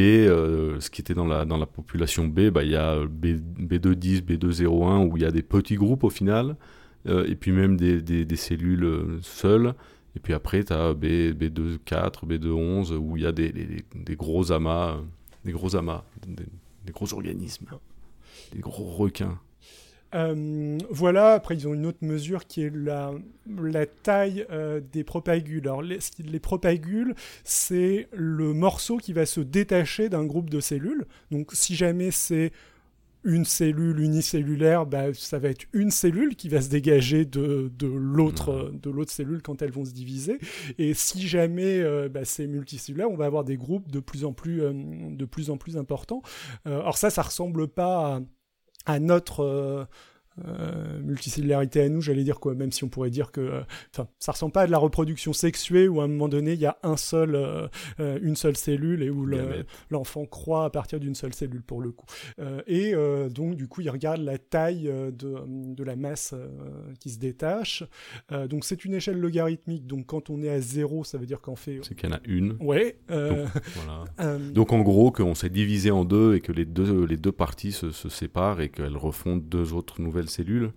[0.80, 4.22] ce qui était dans la, dans la population B, bah, il y a B, B210,
[4.22, 6.56] B201 où il y a des petits groupes au final.
[7.06, 9.74] Euh, et puis même des, cellules euh, seules.
[10.16, 13.52] Et puis après, tu as B, B2, 4, B2, 11, où il y a des,
[13.94, 15.00] des, gros amas, euh,
[15.44, 17.66] des gros amas, des, gros organismes,
[18.52, 19.38] des gros requins.
[20.90, 23.12] voilà, après ils ont une autre mesure qui est la,
[24.02, 24.46] taille
[24.90, 25.68] des propagules.
[25.68, 31.04] Alors les propagules, c'est le morceau qui va se détacher d'un groupe de cellules.
[31.30, 32.52] Donc si jamais c'est
[33.28, 37.86] une cellule unicellulaire, bah, ça va être une cellule qui va se dégager de, de
[37.86, 38.80] l'autre mmh.
[38.80, 40.38] de l'autre cellule quand elles vont se diviser.
[40.78, 44.32] Et si jamais euh, bah, c'est multicellulaire, on va avoir des groupes de plus en
[44.32, 46.22] plus euh, de plus en plus importants.
[46.66, 48.16] Euh, alors ça, ça ressemble pas
[48.86, 49.84] à, à notre euh,
[51.02, 53.60] multicellularité à nous, j'allais dire quoi, même si on pourrait dire que, euh,
[54.18, 56.66] ça ressemble pas à de la reproduction sexuée où à un moment donné il y
[56.66, 59.26] a un seul, euh, une seule cellule et où
[59.90, 62.06] l'enfant croît à partir d'une seule cellule pour le coup.
[62.66, 62.94] et
[63.30, 65.36] donc du coup il regarde la taille de,
[65.74, 66.34] de la masse
[67.00, 67.84] qui se détache.
[68.48, 69.86] donc c'est une échelle logarithmique.
[69.86, 71.80] Donc quand on est à zéro, ça veut dire qu'en fait.
[71.82, 72.56] C'est qu'il y en a une.
[72.60, 72.98] Ouais.
[73.08, 73.48] Donc,
[74.18, 74.38] voilà.
[74.38, 77.72] donc en gros qu'on s'est divisé en deux et que les deux les deux parties
[77.72, 80.72] se, se séparent et qu'elles refont deux autres nouvelles cellules,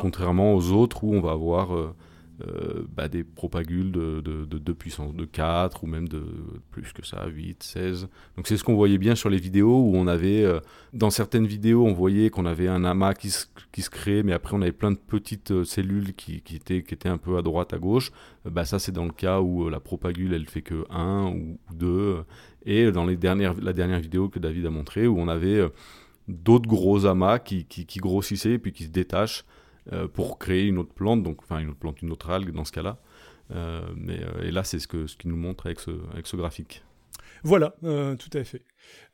[0.00, 1.94] contrairement aux autres où on va avoir euh,
[2.40, 6.24] euh, bah, des propagules de, de, de, puissance de 4 ou même de
[6.70, 8.08] plus que ça, 8, 16.
[8.36, 10.58] Donc c'est ce qu'on voyait bien sur les vidéos où on avait, euh,
[10.92, 14.32] dans certaines vidéos, on voyait qu'on avait un amas qui se, qui se créait, mais
[14.32, 17.42] après on avait plein de petites cellules qui, qui, étaient, qui étaient un peu à
[17.42, 18.10] droite, à gauche.
[18.44, 22.24] bah, ça c'est dans le cas où la propagule elle fait que 1 ou 2.
[22.64, 25.60] Et dans les dernières, la dernière vidéo que David a montré où on avait
[26.28, 29.44] d'autres gros amas qui, grossissaient et puis qui se détachent
[29.92, 32.64] euh, pour créer une autre plante, donc enfin une autre plante, une autre algue dans
[32.64, 32.98] ce cas-là.
[33.50, 35.80] Euh, mais euh, et là, c'est ce qu'il nous montre avec
[36.12, 36.82] avec ce graphique.
[37.42, 38.62] Voilà, tout à fait.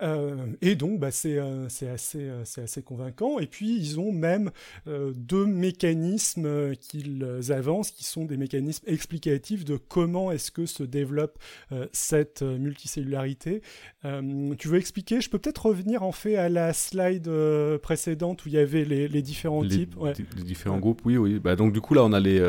[0.03, 3.39] Euh, et donc, bah, c'est euh, assez, euh, assez, convaincant.
[3.39, 4.51] Et puis, ils ont même
[4.87, 11.39] deux mécanismes qu'ils avancent, qui sont des mécanismes explicatifs de comment est-ce que se développe
[11.93, 13.63] cette multicellularité.
[14.59, 15.21] tu veux expliquer?
[15.21, 17.31] Je peux peut-être revenir en fait à la slide
[17.83, 19.97] précédente où il y avait les, différents types?
[20.37, 21.39] Les différents groupes, oui, oui.
[21.39, 22.41] Bah, donc, du coup, là, on a les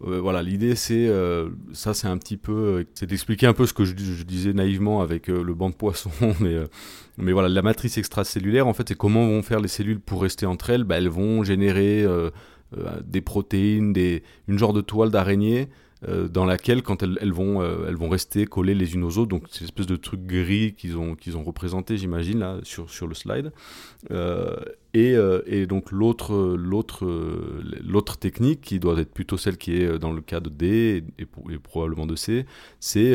[0.00, 1.10] voilà, l'idée c'est
[1.72, 5.26] ça, c'est un petit peu, c'est d'expliquer un peu ce que je, disais naïvement avec
[5.28, 6.10] le banc de poisson,
[6.40, 6.56] mais
[7.18, 10.46] mais voilà, la matrice extracellulaire, en fait, c'est comment vont faire les cellules pour rester
[10.46, 10.84] entre elles.
[10.84, 12.06] Bah, elles vont générer
[13.04, 15.68] des protéines, des, une genre de toile d'araignée
[16.08, 19.18] euh, dans laquelle, quand elles, elles vont, euh, elles vont rester collées les unes aux
[19.18, 22.58] autres, donc c'est une espèce de truc gris qu'ils ont, qu'ils ont représenté, j'imagine, là,
[22.62, 23.52] sur, sur le slide.
[24.10, 24.56] Euh,
[24.94, 25.14] et,
[25.46, 27.06] et, donc l'autre, l'autre,
[27.86, 31.22] l'autre technique, qui doit être plutôt celle qui est dans le cas de D et,
[31.22, 32.44] et, probablement de C,
[32.80, 33.14] c'est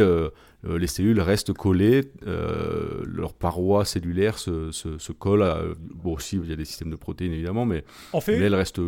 [0.64, 5.44] les cellules restent collées, leurs parois cellulaires se, se, se collent.
[5.44, 5.64] À,
[5.96, 7.84] bon, aussi, il y a des systèmes de protéines évidemment, mais,
[8.14, 8.80] en fait, mais elles restent.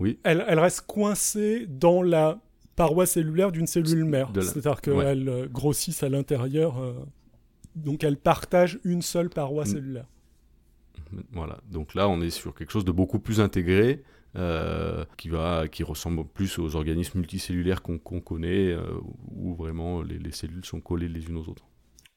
[0.00, 0.18] Oui.
[0.24, 2.40] Elles, elles restent coincées dans la
[2.76, 4.30] paroi cellulaire d'une cellule mère.
[4.34, 6.78] C'est-à-dire qu'elles euh, grossissent à l'intérieur.
[6.78, 6.92] Euh,
[7.74, 9.66] donc elles partagent une seule paroi mm.
[9.66, 10.06] cellulaire.
[11.32, 11.58] Voilà.
[11.70, 14.04] Donc là, on est sur quelque chose de beaucoup plus intégré.
[14.34, 18.76] Euh, qui, va, qui ressemble plus aux organismes multicellulaires qu'on connaît,
[19.34, 21.64] où vraiment les, les cellules sont collées les unes aux autres.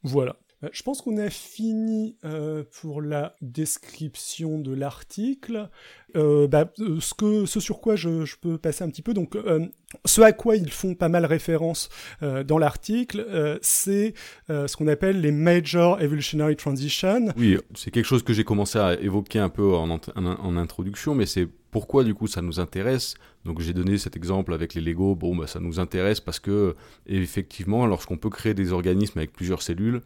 [0.04, 0.36] Voilà.
[0.74, 2.18] Je pense qu'on a fini
[2.82, 5.70] pour la description de l'article.
[6.16, 9.38] Euh, bah, ce, que, ce sur quoi je, peux passer un petit peu, donc
[10.06, 11.90] ce à quoi ils font pas mal référence
[12.22, 14.14] dans l'article, c'est
[14.48, 17.28] ce qu'on appelle les Major Evolutionary Transitions.
[17.38, 19.90] Oui, c'est quelque chose que j'ai commencé à évoquer un peu en,
[20.58, 23.14] introduction, mais c'est pourquoi du coup ça nous intéresse
[23.46, 26.76] Donc j'ai donné cet exemple avec les Lego, bon bah, ça nous intéresse parce que
[27.06, 30.02] effectivement lorsqu'on peut créer des organismes avec plusieurs cellules,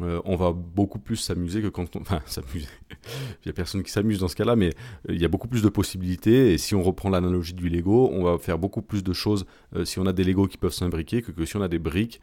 [0.00, 2.00] euh, on va beaucoup plus s'amuser que quand on...
[2.04, 2.66] Enfin, s'amuser.
[2.90, 4.68] il n'y a personne qui s'amuse dans ce cas-là, mais
[5.08, 6.52] euh, il y a beaucoup plus de possibilités.
[6.52, 9.84] Et si on reprend l'analogie du Lego, on va faire beaucoup plus de choses euh,
[9.84, 12.20] si on a des Lego qui peuvent s'imbriquer que, si on a des briques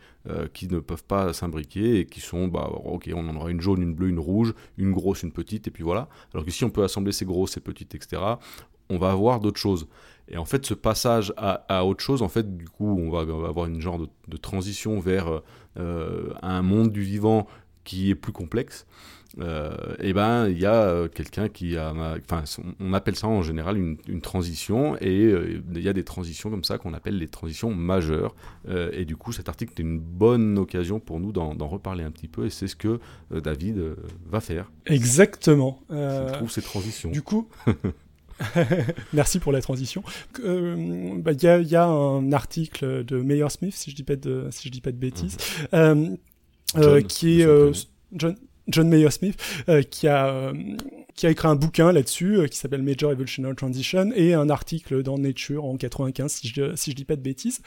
[0.54, 3.82] qui ne peuvent pas s'imbriquer et qui sont, bah, ok, on en aura une jaune,
[3.82, 6.10] une bleue, une rouge, une grosse, une petite, et puis voilà.
[6.34, 8.22] Alors que si on peut assembler ces grosses, ces petites, etc.,
[8.90, 9.88] on va avoir d'autres choses.
[10.28, 13.66] Et en fait, ce passage à, autre chose, en fait, du coup, on va, avoir
[13.66, 15.42] une genre de, transition vers
[15.76, 17.48] un monde du vivant
[17.84, 18.86] qui est plus complexe,
[19.40, 21.94] euh, et ben il y a euh, quelqu'un qui a,
[22.30, 22.44] enfin
[22.80, 26.66] on appelle ça en général une, transition et euh, il y a des transitions comme
[26.66, 28.36] ça qu'on appelle les transitions majeures
[28.68, 32.28] et du coup cet article est une bonne occasion pour nous d'en reparler un petit
[32.28, 33.00] peu et c'est ce que
[33.32, 33.82] David
[34.30, 34.72] va faire.
[34.86, 35.80] Exactement.
[35.90, 37.12] Je trouve ces transitions.
[37.12, 37.48] Du coup.
[39.14, 40.04] Merci pour la transition.
[40.44, 44.68] Bah, il y, a, un article de Mayer Smith, si je dis pas de, si
[44.68, 45.38] je dis pas de bêtises,
[45.74, 46.18] mhm.
[46.78, 47.74] Euh, qui est euh,
[48.14, 48.36] John,
[48.68, 49.38] John Mayer Smith,
[49.70, 50.54] euh, qui a
[51.14, 55.18] qui a écrit un bouquin là-dessus qui s'appelle Major Evolutionary Transition et un article dans
[55.18, 57.62] Nature en 95 si je si je dis pas de bêtises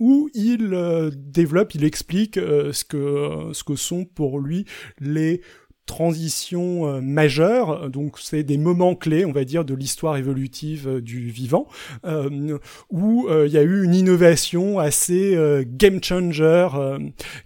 [0.00, 4.66] où il développe, il explique ce que ce que sont pour lui
[5.00, 5.40] les
[5.86, 11.00] transition euh, majeure, donc c'est des moments clés, on va dire, de l'histoire évolutive euh,
[11.00, 11.68] du vivant,
[12.04, 12.58] euh,
[12.90, 16.68] où il y a eu une innovation assez game changer,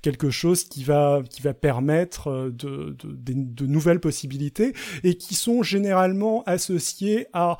[0.02, 4.72] quelque chose qui va qui va permettre de, de, de nouvelles possibilités
[5.04, 7.58] et qui sont généralement associées à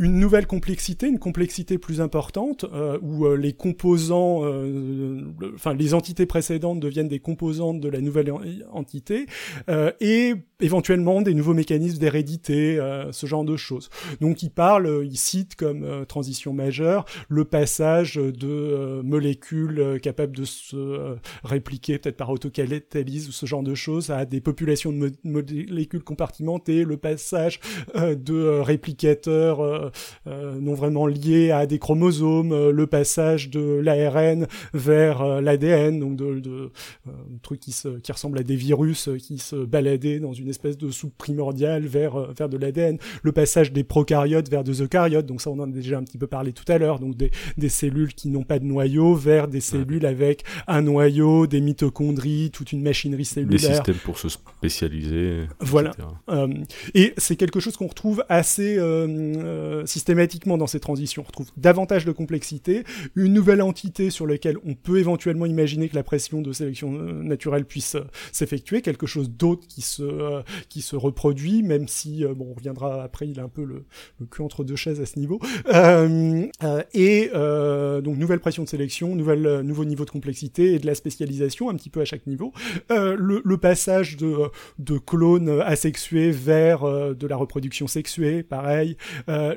[0.00, 5.20] une nouvelle complexité, une complexité plus importante, euh, où euh, les composants, euh,
[5.54, 8.32] enfin les entités précédentes deviennent des composantes de la nouvelle
[8.72, 9.26] entité,
[10.00, 12.78] et éventuellement des nouveaux mécanismes d'hérédité,
[13.10, 13.90] ce genre de choses.
[14.20, 21.16] Donc il parle, il cite comme transition majeure le passage de molécules capables de se
[21.44, 26.84] répliquer peut-être par autocatalyse ou ce genre de choses à des populations de molécules compartimentées,
[26.84, 27.60] le passage
[27.94, 29.89] de réplicateurs euh,
[30.26, 36.16] non vraiment liés à des chromosomes, euh, le passage de l'ARN vers euh, l'ADN, donc
[36.16, 36.70] de, de
[37.42, 40.90] trucs qui, se, qui ressemblent à des virus qui se baladaient dans une espèce de
[40.90, 45.50] soupe primordiale vers, vers de l'ADN, le passage des prokaryotes vers des eucaryotes, donc ça
[45.50, 48.14] on en a déjà un petit peu parlé tout à l'heure, donc des, des cellules
[48.14, 52.82] qui n'ont pas de noyau vers des cellules avec un noyau, des mitochondries, toute une
[52.82, 53.60] machinerie cellulaire.
[53.60, 55.44] Des systèmes pour se spécialiser.
[55.60, 55.92] Voilà.
[56.94, 59.06] et c'est quelque chose qu'on retrouve assez euh,
[59.86, 61.22] systématiquement dans ces transitions.
[61.22, 65.96] On retrouve davantage de complexité, une nouvelle entité sur laquelle on peut éventuellement imaginer que
[65.96, 70.82] la pression de sélection euh, naturelle puisse euh, s'effectuer, quelque chose d'autre qui se qui
[70.82, 73.84] se reproduit, même si bon, on reviendra après, il a un peu le,
[74.30, 75.40] cul entre deux chaises à ce niveau.
[76.94, 77.30] et
[78.02, 81.74] donc nouvelle pression de sélection, nouvelle nouveau niveau de complexité et de la spécialisation un
[81.74, 82.52] petit peu à chaque niveau.
[82.90, 84.36] Le, le, passage de
[84.78, 88.96] de clones asexués vers de la reproduction sexuée, pareil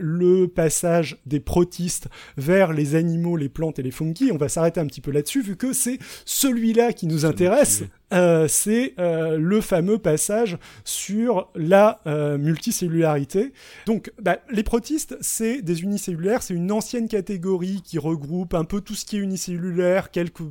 [0.03, 4.31] le passage des protistes vers les animaux, les plantes et les fungi.
[4.33, 7.83] On va s'arrêter un petit peu là-dessus vu que c'est celui-là qui nous intéresse.
[8.13, 13.53] Euh, c'est euh, le fameux passage sur la euh, multicellularité.
[13.87, 18.81] Donc, bah, les protistes, c'est des unicellulaires, c'est une ancienne catégorie qui regroupe un peu
[18.81, 20.41] tout ce qui est unicellulaire, quelques,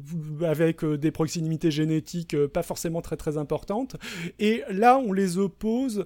[0.45, 3.97] avec des proximités génétiques pas forcément très très importantes.
[4.41, 6.05] Et là, on les oppose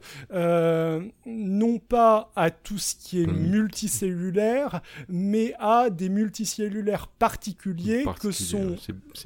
[1.27, 3.27] non pas à tout ce qui est.
[3.37, 8.77] multicellulaire, mais à des multicellulaires particuliers que sont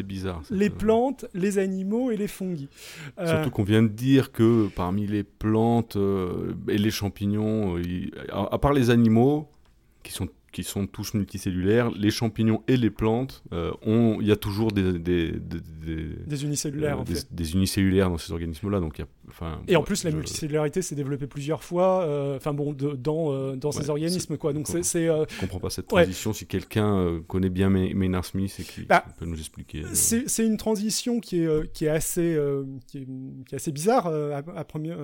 [0.04, 2.68] bizarre, les plantes, les animaux et les fungi.
[3.18, 8.10] Euh, Surtout qu'on vient de dire que parmi les plantes euh, et les champignons, euh,
[8.32, 9.48] à part les animaux,
[10.02, 14.32] qui sont qui sont tous multicellulaires, les champignons et les plantes, euh, ont, il y
[14.32, 17.26] a toujours des, des, des, unicellulaires, euh, en fait.
[17.30, 18.80] des, unicellulaires dans ces organismes-là.
[18.80, 23.72] Donc, enfin, et en plus, la multicellularité s'est développée plusieurs fois, euh, bon, dans, dans
[23.72, 24.52] ces organismes, quoi.
[24.52, 26.32] Donc c'est, je comprends pas cette transition.
[26.32, 29.84] Si quelqu'un connaît bien Maynard Smith et qui bah, peut nous expliquer.
[29.92, 32.38] C'est, une transition qui est, qui est assez,
[32.86, 33.06] qui est,
[33.46, 34.98] qui est, assez bizarre à, première,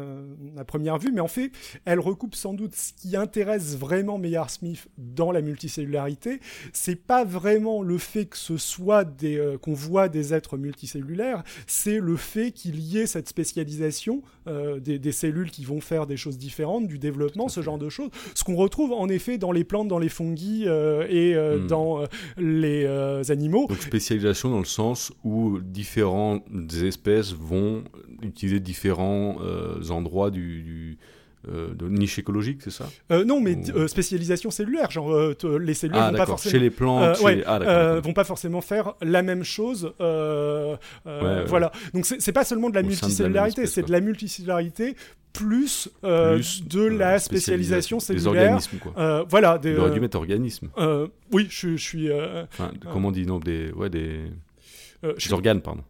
[0.57, 1.53] à première vue, mais en fait,
[1.85, 6.41] elle recoupe sans doute ce qui intéresse vraiment Maynard Smith dans la multicellularité,
[6.72, 11.43] c'est pas vraiment le fait que ce soit des euh, qu'on voit des êtres multicellulaires,
[11.66, 14.16] c'est le fait qu'il y ait cette spécialisation
[14.47, 18.11] euh, des, cellules qui vont faire des choses différentes, du développement, ce genre de choses.
[18.35, 21.67] Ce qu'on retrouve en effet dans les plantes, dans les fungi euh, et hmm.
[21.67, 22.05] dans
[22.37, 22.87] les
[23.31, 23.67] animaux.
[23.69, 26.45] Donc spécialisation dans le sens où différentes
[26.83, 27.85] espèces vont
[28.23, 29.37] utiliser différents
[29.91, 30.99] endroits du
[31.49, 34.90] euh, de niche écologique, c'est ça euh, Non, mais euh, spécialisation cellulaire.
[34.90, 36.51] Genre, les cellules ah, vont pas forcément.
[36.53, 39.92] Chez les plantes, ah, vont pas forcément faire la même chose.
[39.99, 41.72] voilà.
[41.94, 44.97] Donc, c'est pas seulement de la multicellularité, c'est de la multicellularité
[45.32, 48.32] plus, de la spécialisation cellulaire.
[48.32, 49.24] Des organismes, quoi.
[49.28, 49.59] voilà.
[49.59, 50.68] Des, mettre organisme.
[51.32, 52.09] oui, je, suis.
[52.92, 54.22] comment on dit non, des, ouais, des,
[55.03, 55.82] des organes, pardon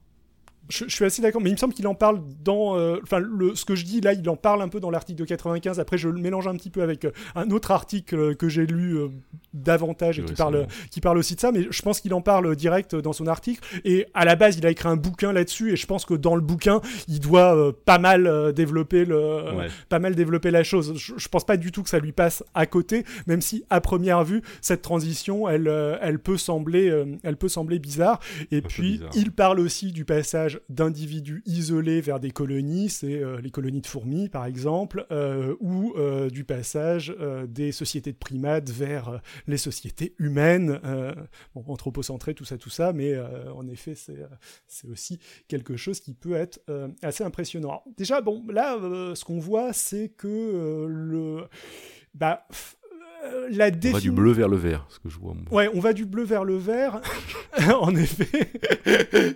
[0.68, 2.76] je, suis assez d'accord, mais il me semble qu'il en parle dans.
[2.76, 3.22] Euh, enfin,
[3.54, 5.78] ce que je dis là, il en parle un peu dans l'article de 95.
[5.78, 8.96] Après, je le mélange un petit peu avec euh, un autre article que j'ai lu
[8.96, 9.08] euh,
[9.54, 12.56] davantage et qui parle, qui parle aussi de ça, mais je pense qu'il en parle
[12.56, 13.60] direct dans son article.
[13.84, 16.34] Et à la base, il a écrit un bouquin là-dessus, et je pense que dans
[16.34, 20.94] le bouquin, il doit pas mal développer le, pas mal développer la chose.
[20.96, 23.80] Je, je, pense pas du tout que ça lui passe à côté, même si à
[23.80, 25.68] première vue, cette transition, elle,
[26.00, 28.20] elle peut sembler, elle peut sembler bizarre.
[28.50, 33.50] Et puis, il parle aussi du passage d'individus isolés vers des colonies, c'est euh, les
[33.50, 37.14] colonies de fourmis par exemple, euh, ou euh, du passage
[37.48, 40.80] des sociétés de primates vers les sociétés humaines,
[41.54, 46.61] anthropocentrées, tout ça, tout ça, mais en effet, c'est aussi quelque chose qui peut être
[47.02, 47.82] assez impressionnant.
[47.96, 48.78] déjà, bon, là,
[49.14, 51.44] ce qu'on voit, c'est que le...
[52.14, 52.46] Bah,
[53.50, 55.34] la On va du bleu vers le vert, ce que je vois.
[55.50, 57.00] Ouais, on va du bleu vers le vert,
[57.80, 58.50] en effet.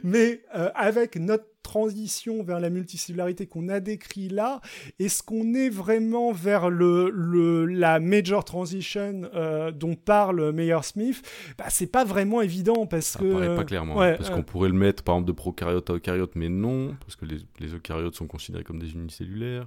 [0.03, 4.61] Mais euh, avec notre transition vers la multicellularité qu'on a décrit là,
[4.99, 11.23] est-ce qu'on est vraiment vers le, le la major transition euh, dont parle Meyer Smith?
[11.59, 13.33] Bah, C'est pas vraiment évident parce Ça que.
[13.33, 13.95] paraît pas clairement.
[13.97, 17.25] parce qu'on pourrait le mettre par exemple de prokaryote à eucaryote, mais non, parce que
[17.27, 19.67] les, les eucaryotes sont considérés comme des unicellulaires.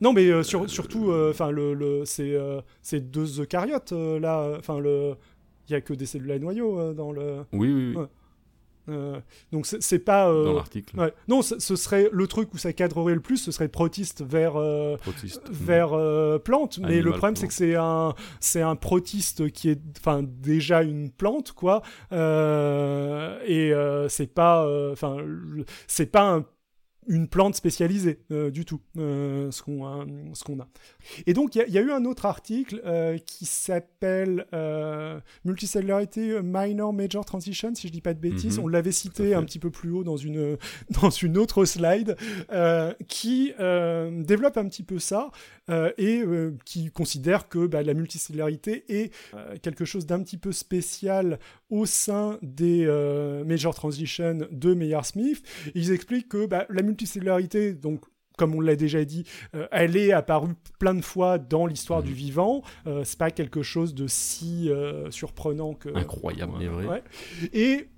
[0.00, 2.60] Non, mais euh, surtout, euh, enfin, le, le c'est euh,
[2.92, 4.56] deux eucaryotes là.
[4.58, 5.14] Enfin, le,
[5.68, 7.44] il y a que des cellules à noyau dans le.
[7.52, 7.96] Oui, oui.
[7.96, 8.04] oui.
[9.50, 10.98] donc c'est pas dans l'article.
[10.98, 11.12] Ouais.
[11.28, 14.52] Non, ce serait le truc où ça cadrerait le plus, ce serait protiste vers
[14.98, 15.42] protiste.
[15.50, 15.90] vers
[16.40, 16.78] plante.
[16.78, 21.10] Mais le problème c'est que c'est un c'est un protiste qui est enfin déjà une
[21.10, 21.82] plante quoi.
[22.12, 23.72] et
[24.08, 25.16] c'est pas enfin
[25.88, 26.44] c'est pas un
[27.06, 30.04] une plante spécialisée euh, du tout, euh, ce qu'on a,
[30.34, 30.68] ce qu'on a.
[31.26, 34.46] Et donc il y, a eu un autre article euh, qui s'appelle
[35.44, 38.58] Multicellularity Minor Major Transition, si je dis pas de bêtises.
[38.58, 38.64] Mhm.
[38.64, 40.56] On l'avait cité un petit peu plus haut dans une
[40.90, 42.16] dans une autre slide,
[43.08, 45.30] qui développe un petit peu ça
[45.98, 46.22] et
[46.64, 49.12] qui considère que bah, la multicellularité est
[49.62, 51.38] quelque chose d'un petit peu spécial
[51.70, 52.86] au sein des
[53.46, 55.42] Major Transition de Meyer-Smith.
[55.74, 56.95] Ils expliquent que bah, la multicellularité,
[57.80, 58.00] donc
[58.36, 59.24] comme on l'a déjà dit,
[59.54, 62.16] euh, elle est apparue plein de fois dans l'histoire du mhm.
[62.16, 62.62] vivant.
[62.86, 65.88] Euh, c'est pas quelque chose de si euh, surprenant que.
[65.94, 67.02] Incroyable, mais vrai.
[67.52, 67.88] Et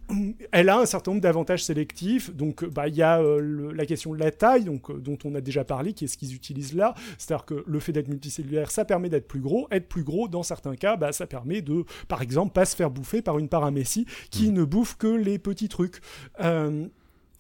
[0.53, 2.34] elle a un certain nombre d'avantages sélectifs.
[2.34, 5.64] Donc, bah, il y a la question de la taille, donc, dont on a déjà
[5.64, 6.94] parlé, qui est ce qu'ils utilisent là.
[7.18, 9.68] C'est-à-dire que le fait d'être multicellulaire, ça permet d'être plus gros.
[9.70, 12.90] Être plus gros, dans certains cas, bah, ça permet de, par exemple, pas se faire
[12.90, 14.55] bouffer par une paramécie qui mhm.
[14.55, 16.01] ne bouffe que les petits trucs.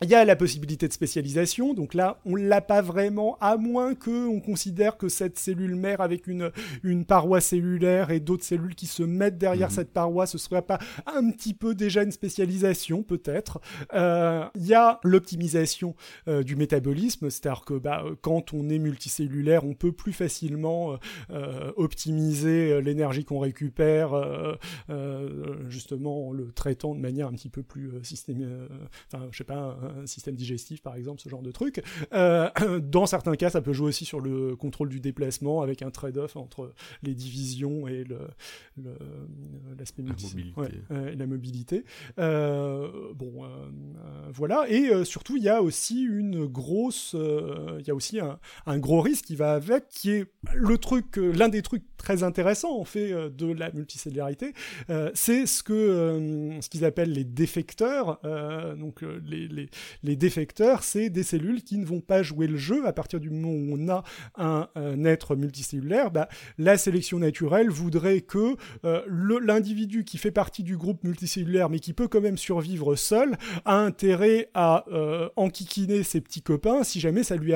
[0.02, 3.94] Il y a la possibilité de spécialisation, donc là, on l'a pas vraiment, à moins
[3.94, 6.52] que on considère que cette cellule mère avec une,
[6.84, 9.74] une paroi cellulaire et d'autres cellules qui se mettent derrière mhm.
[9.74, 13.60] cette paroi, ce serait pas un petit peu déjà une spécialisation, peut-être.
[13.94, 15.96] Euh, il y a l'optimisation
[16.28, 20.96] euh, du métabolisme, c'est-à-dire que bah, quand on est multicellulaire, on peut plus facilement
[21.30, 24.10] euh, optimiser l'énergie qu'on récupère,
[25.68, 28.46] justement en le traitant de manière un petit peu plus systémique,
[29.12, 31.82] enfin, je sais pas, un système digestif par exemple, ce genre de truc.
[32.12, 35.90] Euh, dans certains cas, ça peut jouer aussi sur le contrôle du déplacement avec un
[35.90, 36.72] trade-off entre
[37.02, 38.04] les divisions et
[39.78, 41.12] l'aspect le, la mobilité.
[41.12, 41.84] et la mobilité.
[42.18, 43.48] Euh, bon, euh,
[44.32, 44.66] voilà.
[44.68, 49.00] Et surtout, il y a aussi une grosse, il y a aussi un, un, gros
[49.00, 53.12] risque qui va avec, qui est le truc, l'un des trucs très intéressants en fait
[53.30, 54.52] de la multicellularité,
[55.14, 58.20] c'est ce que ce qu'ils appellent les défecteurs,
[58.78, 59.68] donc les, les,
[60.02, 63.30] les défecteurs, c'est des cellules qui ne vont pas jouer le jeu à partir du
[63.30, 64.02] moment où on a
[64.36, 64.68] un,
[65.04, 66.10] être multicellulaire.
[66.10, 69.02] Bah, la sélection naturelle voudrait que euh,
[69.40, 73.76] l'individu qui fait partie du groupe multicellulaire, mais qui peut quand même survivre seul, a
[73.76, 77.52] intérêt à euh, enquiquiner ses petits copains si jamais ça lui,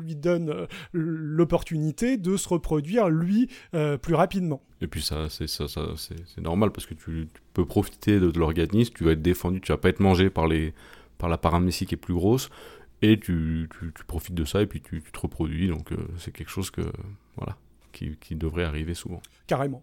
[0.00, 3.48] lui donne euh, l'opportunité de se reproduire lui
[4.02, 4.62] plus rapidement.
[4.80, 5.66] Et puis ça, c'est ça,
[5.96, 9.72] c'est normal parce que tu, peux profiter de, de l'organisme, tu vas être défendu, tu
[9.72, 10.72] vas pas être mangé par les
[11.18, 12.48] par la paramécie qui est plus grosse,
[13.02, 15.68] et tu, tu, profites de ça et puis tu, te reproduis.
[15.68, 16.82] Donc euh, c'est quelque chose que
[17.36, 17.56] voilà
[17.92, 19.20] qui, qui devrait arriver souvent.
[19.46, 19.82] Carrément.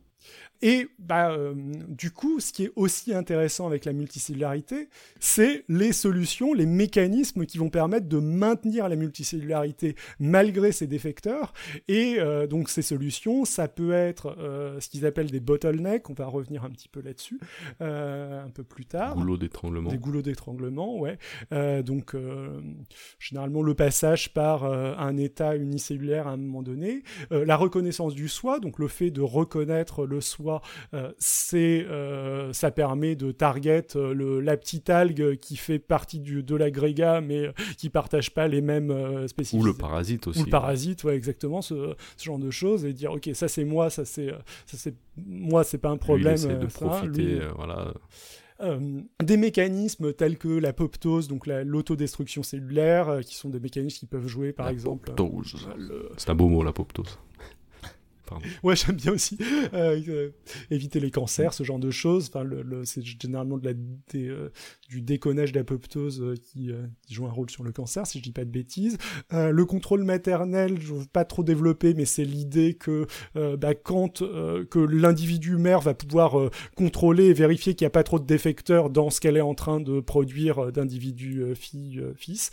[0.61, 1.53] Et bah, euh,
[1.87, 7.45] du coup, ce qui est aussi intéressant avec la multicellularité, c'est les solutions, les mécanismes
[7.45, 11.53] qui vont permettre de maintenir la multicellularité malgré ces défecteurs.
[11.87, 16.13] Et euh, donc ces solutions, ça peut être euh, ce qu'ils appellent des bottlenecks, on
[16.13, 17.39] va revenir un petit peu là-dessus
[17.79, 19.15] un peu plus tard.
[19.15, 19.89] Goulots d'étranglement.
[19.89, 21.17] Des goulots d'étranglement, ouais.
[21.83, 22.15] donc
[23.19, 28.59] généralement le passage par un état unicellulaire à un moment donné, la reconnaissance du soi,
[28.59, 30.61] donc le fait de reconnaître le soi
[30.93, 36.19] euh, c'est, euh, ça permet de target euh, le, la petite algue qui fait partie
[36.19, 39.61] du, de l'agrégat mais qui partage pas les mêmes spécificités.
[39.61, 40.41] Ou le parasite aussi.
[40.41, 43.89] Ou le parasite, ouais, exactement, ce, genre de choses et dire ok ça c'est moi,
[43.89, 44.29] ça c'est,
[44.65, 46.35] ça c'est moi c'est pas un problème.
[46.35, 47.93] Lui, de profiter, voilà.
[49.23, 54.53] des mécanismes tels que l'apoptose, donc l'autodestruction cellulaire, qui sont des mécanismes qui peuvent jouer,
[54.53, 55.11] par exemple.
[56.17, 57.19] C'est un beau mot, l'apoptose.
[58.63, 59.37] Ouais, j'aime bien aussi
[59.73, 60.31] euh, euh,
[60.71, 62.29] éviter les cancers, ce genre de choses.
[62.33, 62.47] Enfin,
[62.83, 63.73] c'est généralement de la,
[64.15, 64.49] euh,
[64.89, 66.71] du déconnage d'apoptose qui,
[67.09, 68.97] joue un rôle sur le cancer, si je dis pas de bêtises.
[69.31, 74.79] le contrôle maternel, je veux pas trop développer, mais c'est l'idée que bah, quand que
[74.79, 79.09] l'individu mère va pouvoir contrôler et vérifier qu'il n'y a pas trop de défecteurs dans
[79.09, 82.51] ce qu'elle est en train de produire d'individus fille fils.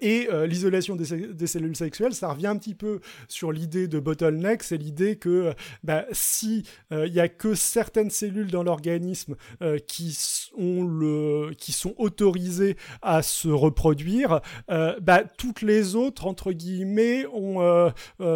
[0.00, 4.62] et l'isolation des, des cellules sexuelles, ça revient un petit peu sur l'idée de bottleneck,
[4.62, 9.78] c'est l'idée que bah, si euh, il y a que certaines cellules dans l'organisme euh,
[9.78, 10.16] qui
[10.56, 14.40] ont le, qui sont autorisées à se reproduire,
[14.70, 17.90] euh, bah, toutes les autres entre guillemets ont,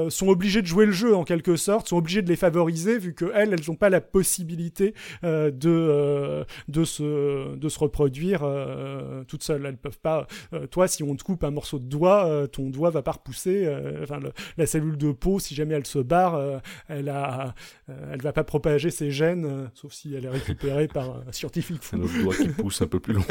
[0.08, 3.14] sont obligées de jouer le jeu en quelque sorte, sont obligées de les favoriser vu
[3.14, 8.46] que elles, elles n'ont pas la possibilité de de se de se reproduire
[9.28, 9.66] toutes seules.
[9.66, 10.26] Elles peuvent pas.
[10.70, 13.68] toi, si on te coupe un morceau de doigt, ton doigt va pas repousser.
[14.02, 14.20] Enfin,
[14.56, 17.54] la cellule de peau, si jamais elle se barre, euh, elle a,
[17.88, 21.32] euh, elle va pas propager ses gènes, euh, sauf si elle est récupérée par un
[21.32, 21.82] scientifique.
[21.82, 23.24] C'est notre doigt qui pousse un peu plus loin.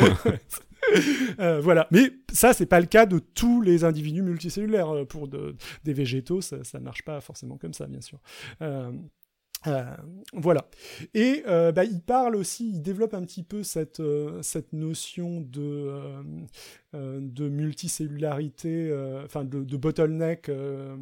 [1.61, 1.88] voilà.
[1.91, 5.05] Mais ça, c'est pas le cas de tous les individus multicellulaires.
[5.07, 8.19] Pour des végétaux, ça, ne marche pas forcément comme ça, bien sûr.
[10.34, 10.66] Voilà.
[11.14, 14.01] Et bah, il parle aussi, il développe un petit peu cette,
[14.41, 15.89] cette notion de,
[16.95, 20.95] euh, de multicellularité, euh, enfin de, bottleneck, euh,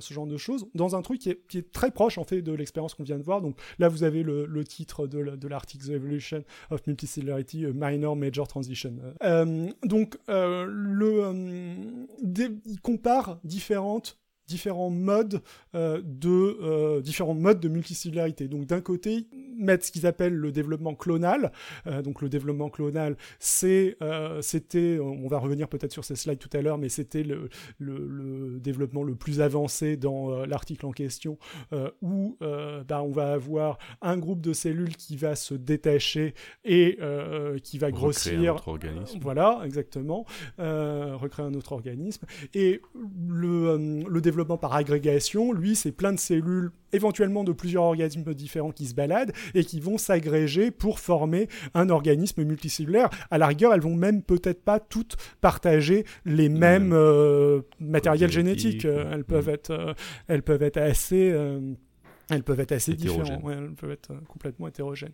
[0.00, 2.94] ce genre de choses, dans un truc qui est, très proche en fait de l'expérience
[2.94, 3.40] qu'on vient de voir.
[3.40, 8.94] Donc là, vous avez le, titre de l'article The Evolution of Multicellularity, Minor Major Transition.
[9.84, 11.32] donc le,
[12.66, 14.21] il compare différentes
[14.52, 15.40] différents modes
[15.74, 18.48] euh, de euh, différents modes de multicellularité.
[18.48, 19.26] Donc d'un côté,
[19.56, 21.52] mettre ce qu'ils appellent le développement clonal.
[21.86, 23.96] Euh, donc le développement clonal, c'est
[24.40, 27.48] c'était, on va revenir peut-être sur ces slides tout à l'heure, mais c'était le,
[27.78, 31.38] le, développement le plus avancé dans l'article en question,
[32.02, 36.34] où bah, on va avoir un groupe de cellules qui va se détacher
[36.64, 36.98] et
[37.62, 38.52] qui va grossir.
[38.52, 39.18] Un autre organisme.
[39.22, 40.26] Voilà, exactement.
[40.58, 42.26] recréer un autre organisme.
[42.54, 42.82] Et
[43.28, 48.70] le, le développement par agrégation, lui, c'est plein de cellules, éventuellement de plusieurs organismes différents
[48.72, 53.08] qui se baladent et qui vont s'agréger pour former un organisme multicellulaire.
[53.30, 56.96] À la rigueur, elles vont même peut-être pas toutes partager les mêmes
[57.80, 58.84] matériels génétiques.
[58.84, 59.94] elles peuvent être,
[60.28, 61.32] elles peuvent être assez
[62.32, 65.12] elles peuvent être assez différentes, elles peuvent être euh, complètement hétérogènes.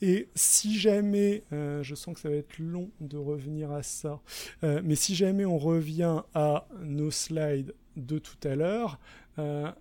[0.00, 4.20] Et si jamais, euh, je sens que ça va être long de revenir à ça,
[4.62, 8.98] euh, mais si jamais on revient à nos slides de tout à l'heure,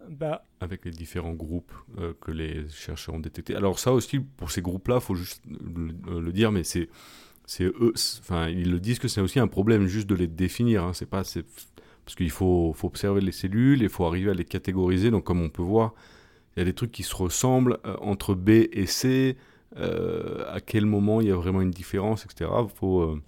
[0.10, 0.46] bah...
[0.62, 1.74] Avec les différents groupes
[2.22, 3.56] que les chercheurs ont détectés.
[3.56, 6.90] Alors ça aussi, pour ces groupes-là, il faut juste le, dire, mais c'est
[7.46, 10.84] c'est eux, enfin ils le disent que c'est aussi un problème juste de les définir.
[10.84, 10.94] Hein.
[10.94, 11.24] c'est pas,
[12.10, 15.12] parce qu'il faut, faut observer les cellules, il faut arriver à les catégoriser.
[15.12, 15.94] Donc comme on peut voir,
[16.56, 19.38] il y a des trucs qui se ressemblent euh, entre B et C,
[19.78, 22.50] euh, à quel moment il y a vraiment une différence, etc.
[22.64, 23.22] Il faut, euh,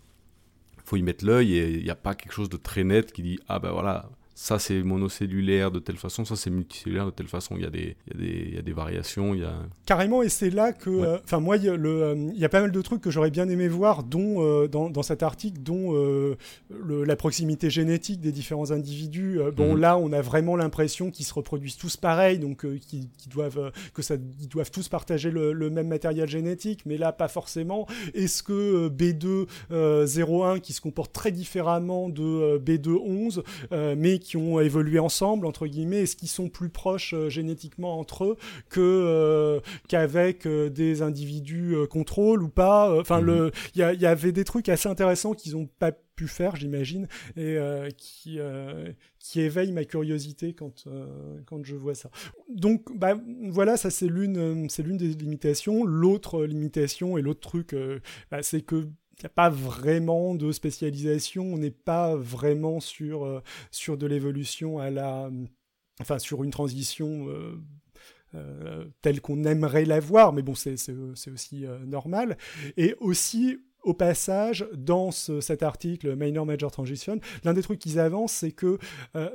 [0.84, 3.22] faut y mettre l'œil et il n'y a pas quelque chose de très net qui
[3.22, 4.10] dit ah ben voilà,
[4.42, 7.58] ça c'est monocellulaire de telle façon, ça c'est multicellulaire de telle façon.
[7.58, 9.36] Il y a des, il y a des, il y a des variations.
[9.36, 9.54] Il y a...
[9.86, 10.89] Carrément, et c'est là que.
[10.89, 13.12] Euh, enfin, moi, il y, a le, il y, a pas mal de trucs que
[13.12, 16.38] j'aurais bien aimé voir dont, euh, dans, dans, cet article, dont euh,
[16.72, 19.39] le, la proximité génétique des différents individus.
[19.56, 19.80] bon, mhm.
[19.80, 24.16] là, on a vraiment l'impression qu'ils se reproduisent tous pareil, donc qu'ils doivent, que ça,
[24.39, 27.86] ils doivent tous partager le, le, même matériel génétique, mais là, pas forcément.
[28.16, 33.44] Est-ce que B2 01 qui se comporte très différemment de B2 11,
[33.98, 38.00] mais qui qui ont évolué ensemble entre guillemets Est-ce qu'ils sont plus proches euh, génétiquement
[38.00, 38.38] entre eux
[38.70, 39.60] que euh,
[39.90, 43.52] qu'avec euh, des individus contrôle ou pas Enfin, le mhm.
[43.76, 47.58] il y, y, avait des trucs assez intéressants qu'ils ont pas pu faire, j'imagine, et
[47.98, 48.40] qui
[49.20, 50.86] qui éveillent ma curiosité quand
[51.46, 52.10] quand je vois ça.
[52.50, 53.20] Donc bah
[53.50, 55.84] voilà, ça c'est l'une c'est l'une des limitations.
[55.84, 57.76] L'autre limitation et l'autre truc,
[58.30, 58.88] bah, c'est que
[59.20, 63.41] n'y a pas vraiment de spécialisation, on n'est pas vraiment sur, euh,
[63.72, 65.30] sur de l'évolution à la.
[65.99, 67.28] Enfin, sur une transition.
[67.30, 67.62] Euh,
[68.34, 70.78] euh, telle qu'on aimerait la voir, mais bon, c'est
[71.28, 72.38] aussi normal.
[72.78, 78.34] Et aussi, au passage, dans cet article Minor Major Transition, l'un des trucs qu'ils avancent,
[78.34, 78.78] c'est que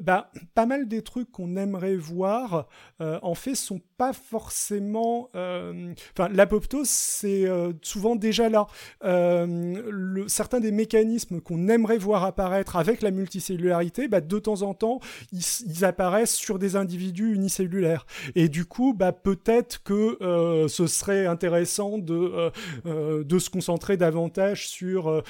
[0.00, 2.68] bah, pas mal des trucs qu'on aimerait voir,
[3.00, 5.30] en fait, sont pas forcément.
[5.34, 8.66] Euh, enfin, l'apoptose, c'est euh, souvent déjà là.
[9.04, 14.74] Euh, certains des mécanismes qu'on aimerait voir apparaître avec la multicellularité, bah, de temps en
[14.74, 15.00] temps,
[15.32, 18.06] ils, apparaissent sur des individus unicellulaires.
[18.34, 22.50] Et du coup, bah, peut-être que ce serait intéressant de
[22.84, 25.22] se concentrer davantage sur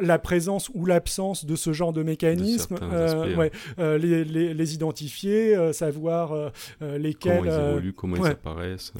[0.00, 2.76] la présence ou l'absence de ce genre de mécanismes,
[3.36, 8.92] ouais, les, les, les, identifier, savoir lesquels comment ils apparaissent.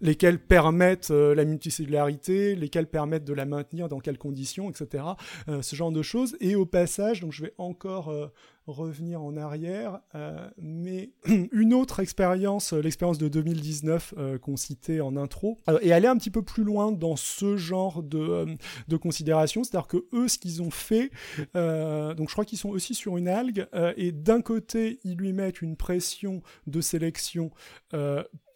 [0.00, 5.04] lesquels permettent euh, la multicellularité, lesquels permettent de la maintenir, dans quelles conditions, etc.
[5.48, 6.36] Euh, ce genre de choses.
[6.40, 8.26] Et au passage, donc je vais encore euh,
[8.66, 10.00] revenir en arrière,
[10.58, 11.10] mais
[11.52, 16.42] une autre expérience, l'expérience de 2019 qu'on citait en intro, et aller un petit peu
[16.42, 18.46] plus loin dans ce genre de,
[18.88, 21.10] de considération, c'est-à-dire que eux, ce qu'ils ont fait,
[21.54, 25.62] donc je crois qu'ils sont aussi sur une algue, et d'un côté, ils lui mettent
[25.62, 27.50] une pression de sélection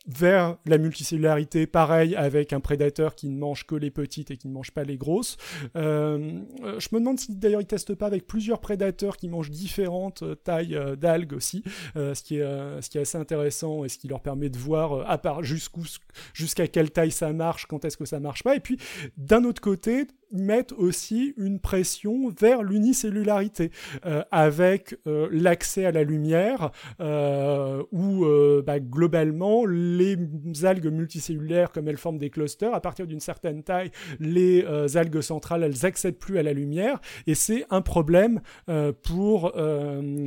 [0.07, 4.49] vers la multicellularité, pareil avec un prédateur qui ne mange que les petites et qui
[4.49, 5.37] ne mange pas les grosses.
[5.77, 6.41] Euh,
[6.79, 10.35] je me demande si d'ailleurs ils testent pas avec plusieurs prédateurs qui mangent différentes euh,
[10.35, 11.63] tailles euh, d'algues aussi,
[11.95, 15.09] ce, qui est, ce qui est assez intéressant et ce qui leur permet de voir
[15.09, 15.85] à part jusqu'où
[16.33, 18.57] jusqu'à quelle taille ça marche, quand est-ce que ça marche pas.
[18.57, 18.79] Et puis
[19.17, 23.71] d'un autre côté, mettent aussi une pression vers l'unicellularité,
[24.07, 26.71] euh, avec euh, l'accès à la lumière,
[27.01, 28.25] euh, où
[28.65, 30.17] bah, globalement les
[30.63, 34.65] algues multicellulaires, comme elles forment des clusters, à partir d'une certaine taille, les
[34.97, 38.41] algues centrales, elles accèdent plus à la lumière, et c'est un problème
[39.03, 39.53] pour,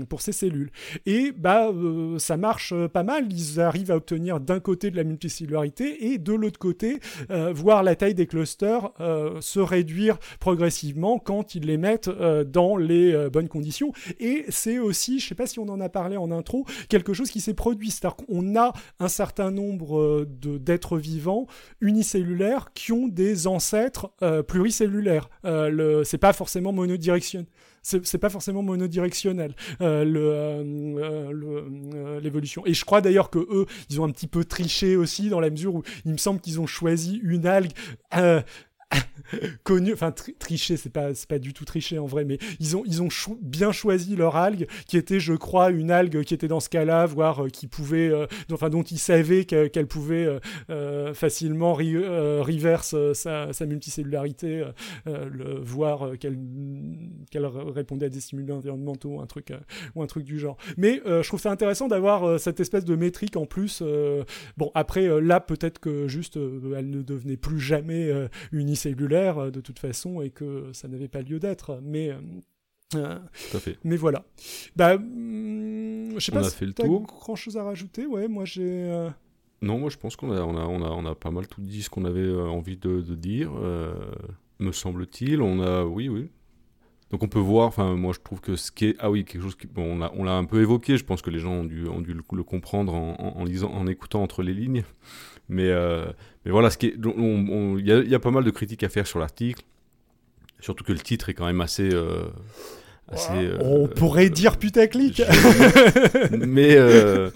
[0.10, 0.72] pour ces cellules.
[1.06, 1.72] Et bah,
[2.18, 6.34] ça marche pas mal, ils arrivent à obtenir d'un côté de la multicellularité, et de
[6.34, 7.00] l'autre côté,
[7.30, 8.92] voir la taille des clusters
[9.40, 9.93] se réduire
[10.40, 13.92] progressivement quand ils les mettent euh, dans les euh, bonnes conditions.
[14.20, 17.30] Et c'est aussi, je sais pas si on en a parlé en intro, quelque chose
[17.30, 17.92] qui s'est produit.
[17.92, 20.26] C'est-à-dire qu'on a un certain nombre euh,
[20.60, 21.48] d'êtres vivants
[21.82, 24.12] unicellulaires qui ont des ancêtres
[24.48, 25.30] pluricellulaires.
[26.04, 27.48] c'est pas forcément monodirectionnel
[27.84, 29.54] c'est pas forcément monodirectionnel
[32.22, 32.66] l'évolution.
[32.66, 35.50] Et je crois d'ailleurs que eux, ils ont un petit peu triché aussi dans la
[35.50, 37.74] mesure où il me semble qu'ils ont choisi une algue
[39.64, 43.02] connu, enfin tricher, c'est pas pas du tout tricher en vrai, mais ils ont ils
[43.02, 43.10] ont
[43.42, 47.06] bien choisi leur algue qui était, je crois, une algue qui était dans ce cas-là,
[47.06, 50.40] voire euh, qui pouvait, euh, enfin dont ils savaient qu'elle pouvait
[50.70, 54.66] euh, facilement reverse sa, multicellularité,
[55.06, 56.38] le, voir qu'elle
[57.32, 59.54] qu'elle répondait à des stimuli environnementaux, un truc
[59.96, 60.58] ou un truc du genre.
[60.78, 63.84] Mais je trouve ça intéressant d'avoir cette espèce de métrique en plus.
[64.58, 68.12] bon après là peut-être que juste elle ne devenait plus jamais
[68.90, 71.80] unicellulaire de toute façon et que ça n'avait pas lieu d'être.
[71.84, 72.16] Mais
[72.96, 73.18] euh,
[73.52, 73.78] Tout à fait.
[73.84, 74.24] Mais voilà.
[74.76, 77.02] Bah, hmm, je sais on pas a fait le tour.
[77.04, 78.06] grand chose à rajouter.
[78.06, 78.64] Ouais, moi j'ai.
[78.92, 79.10] Euh,
[79.62, 81.62] non, moi je pense qu'on a, on a, on a, on a pas mal tout
[81.62, 83.52] dit ce qu'on avait euh, envie de, de dire,
[84.60, 85.42] me semble-t-il.
[85.42, 86.30] On a, oui, oui.
[87.14, 89.44] Donc on peut voir, enfin moi je trouve que ce qui est, ah oui, quelque
[89.44, 91.88] chose qui, bon, on l'a un peu évoqué, je pense que les gens ont dû,
[91.88, 94.84] ont dû le, comprendre en, en, lisant, en écoutant entre les lignes.
[95.48, 95.72] Mais,
[96.44, 99.20] mais voilà, ce qui il y, y, a pas mal de critiques à faire sur
[99.20, 99.64] l'article,
[100.60, 101.90] surtout que le titre est quand même assez
[103.12, 105.22] euh, on pourrait dire putaclic.
[106.32, 107.30] mais euh,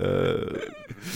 [0.00, 0.46] euh,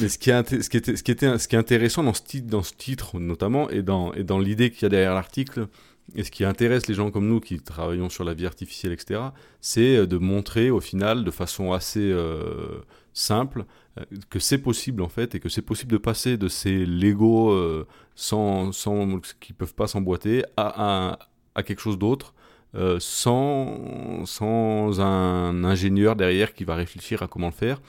[0.01, 2.15] mais ce qui, est, ce, qui était, ce, qui était, ce qui est intéressant dans
[2.15, 5.15] ce, titre, dans ce titre notamment et dans, et dans l'idée qu'il y a derrière
[5.15, 5.69] l'article
[6.15, 9.21] et ce qui intéresse les gens comme nous qui travaillons sur la vie artificielle etc
[9.61, 12.15] c'est de montrer au final de façon assez
[13.15, 13.65] simple
[14.29, 18.73] que c'est possible en fait et que c'est possible de passer de ces Lego sans,
[18.73, 21.19] sans qui peuvent pas s'emboîter à,
[21.55, 22.35] à, quelque chose d'autre
[22.77, 27.81] euh, sans, sans un ingénieur derrière qui va réfléchir à comment le faire,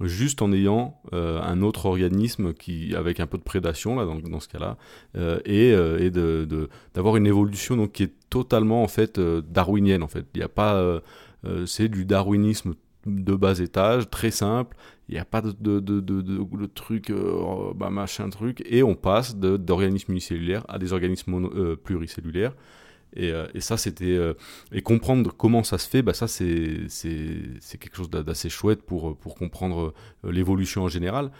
[0.00, 4.16] juste en ayant euh, un autre organisme qui, avec un peu de prédation là, dans,
[4.16, 4.76] dans ce cas-là,
[5.16, 5.70] euh, et,
[6.04, 10.02] et de, d'avoir une évolution donc, qui est totalement en fait darwinienne.
[10.02, 10.26] En fait.
[10.34, 11.00] Il n'y a pas,
[11.66, 12.74] c'est du darwinisme
[13.06, 14.76] de bas étage, très simple.
[15.08, 17.12] Il n'y a pas de, de, de, de truc,
[17.74, 22.54] bah, machin truc, et on passe d'organismes unicellulaires à des organismes pluricellulaires.
[23.14, 24.16] Et, euh, et, ça, c'était.
[24.16, 24.34] Euh,
[24.72, 26.86] et comprendre comment ça se fait, bah, ça, c'est
[27.78, 29.92] quelque chose d'assez chouette pour, pour comprendre
[30.24, 31.30] euh, l'évolution en général.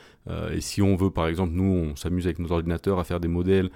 [0.53, 3.29] et si on veut, par exemple, nous, on s'amuse avec nos ordinateurs à faire des
[3.29, 3.71] modèles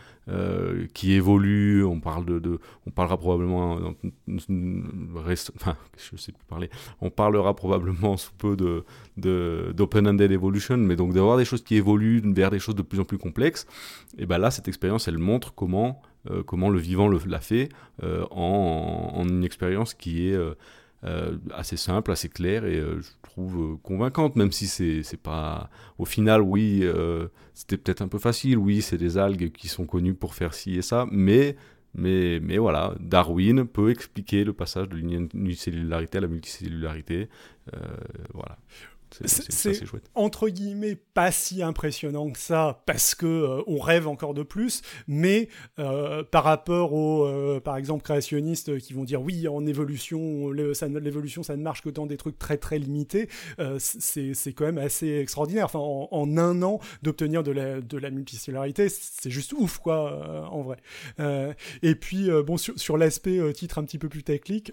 [0.95, 3.95] qui évoluent, on, parle de, on parlera probablement.
[4.29, 6.71] je sais plus parler.
[7.01, 8.57] On parlera probablement sous peu
[9.17, 13.01] d'open-ended de, evolution, mais donc d'avoir des choses qui évoluent vers des choses de plus
[13.01, 13.67] en plus complexes.
[14.19, 16.01] Et ben là, cette expérience, elle montre comment
[16.31, 17.69] euh, comment le vivant l'a fait
[18.03, 24.37] euh, en, une expérience qui est euh, assez simple, assez claire et je trouve convaincante,
[24.37, 25.69] même si c'est pas.
[25.99, 26.83] Au final, oui,
[27.53, 30.77] c'était peut-être un peu facile, oui, c'est des algues qui sont connues pour faire ci
[30.77, 31.57] et ça, mais.
[31.97, 37.29] Mais, mais voilà, Darwin peut expliquer le passage de l'unicellularité à la multicellularité.
[38.33, 38.59] voilà.
[39.25, 39.81] C'est
[40.15, 44.83] entre guillemets pas si impressionnant que ça parce que euh, on rêve encore de plus,
[45.07, 45.49] mais
[45.79, 51.43] euh, par rapport aux, euh, par exemple, créationnistes qui vont dire oui en évolution, l'évolution
[51.43, 53.29] ça ne marche que dans des trucs très très limités,
[53.79, 55.67] c'est quand même assez extraordinaire.
[55.67, 60.63] Enfin, en, un an d'obtenir de la, de la multicellularité, c'est juste ouf quoi, en
[60.63, 60.79] vrai.
[61.83, 64.73] et puis bon sur, sur l'aspect titre un petit peu plus technique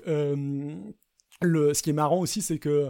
[1.41, 2.89] le, ce qui est marrant aussi, c'est que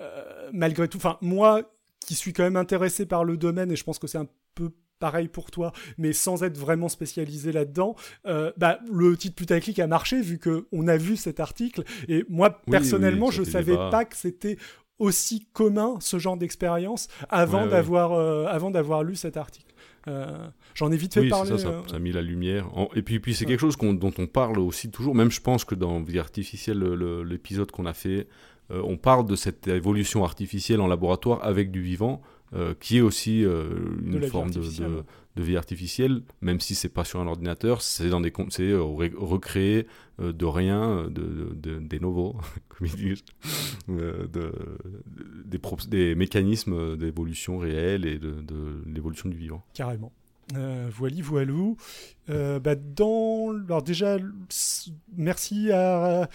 [0.00, 1.62] euh, malgré tout, enfin moi
[2.00, 4.70] qui suis quand même intéressé par le domaine et je pense que c'est un peu
[4.98, 7.94] pareil pour toi, mais sans être vraiment spécialisé là-dedans,
[8.26, 12.24] euh, bah, le titre putaclic a marché vu que on a vu cet article et
[12.28, 14.56] moi personnellement je savais pas que c'était
[14.98, 19.67] aussi commun ce genre d'expérience avant d'avoir euh, avant d'avoir lu cet article.
[20.74, 21.50] J'en ai vite fait parler.
[21.50, 22.68] Ça, ça, ça, a mis la lumière.
[22.94, 25.14] Et puis, puis c'est quelque chose dont on parle aussi toujours.
[25.14, 26.82] Même je pense que dans Vie artificielle,
[27.24, 28.28] l'épisode qu'on a fait,
[28.70, 32.20] euh, on parle de cette évolution artificielle en laboratoire avec du vivant,
[32.54, 33.68] euh, qui est aussi euh,
[34.04, 38.20] une forme de, de, vie artificielle, même si c'est pas sur un ordinateur, c'est dans
[38.20, 39.86] des c'est recréer
[40.18, 42.36] de rien, de, des nouveaux,
[42.68, 43.24] comme ils disent,
[43.88, 44.52] de,
[45.44, 48.34] des, des mécanismes d'évolution réelle et de,
[48.86, 49.62] l'évolution du vivant.
[49.74, 50.12] Carrément.
[50.56, 51.76] Euh, voili voilou.
[52.30, 53.50] Euh, bah dans...
[53.66, 54.16] Alors déjà,
[55.16, 56.28] merci à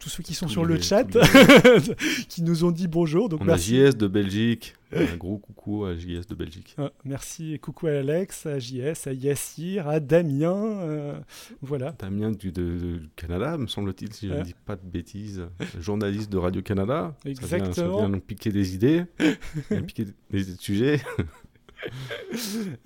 [0.00, 1.04] tous ceux qui sont sur le chat,
[2.28, 3.28] qui nous ont dit bonjour.
[3.28, 3.80] Donc On merci.
[3.80, 4.74] a JS de Belgique.
[4.94, 6.74] Un gros coucou à JS de Belgique.
[6.76, 10.54] Ah, merci et coucou à Alex, à JS, à Yassir, à Damien.
[10.54, 11.18] Euh,
[11.62, 11.92] voilà.
[11.98, 15.46] Damien du de, Canada, me semble-t-il, si je ne dis pas de bêtises.
[15.80, 17.14] Journaliste de Radio-Canada.
[17.24, 17.72] Exactement.
[17.72, 19.04] Ça vient, ça vient nous piquer des idées,
[19.86, 21.00] piquer des sujets.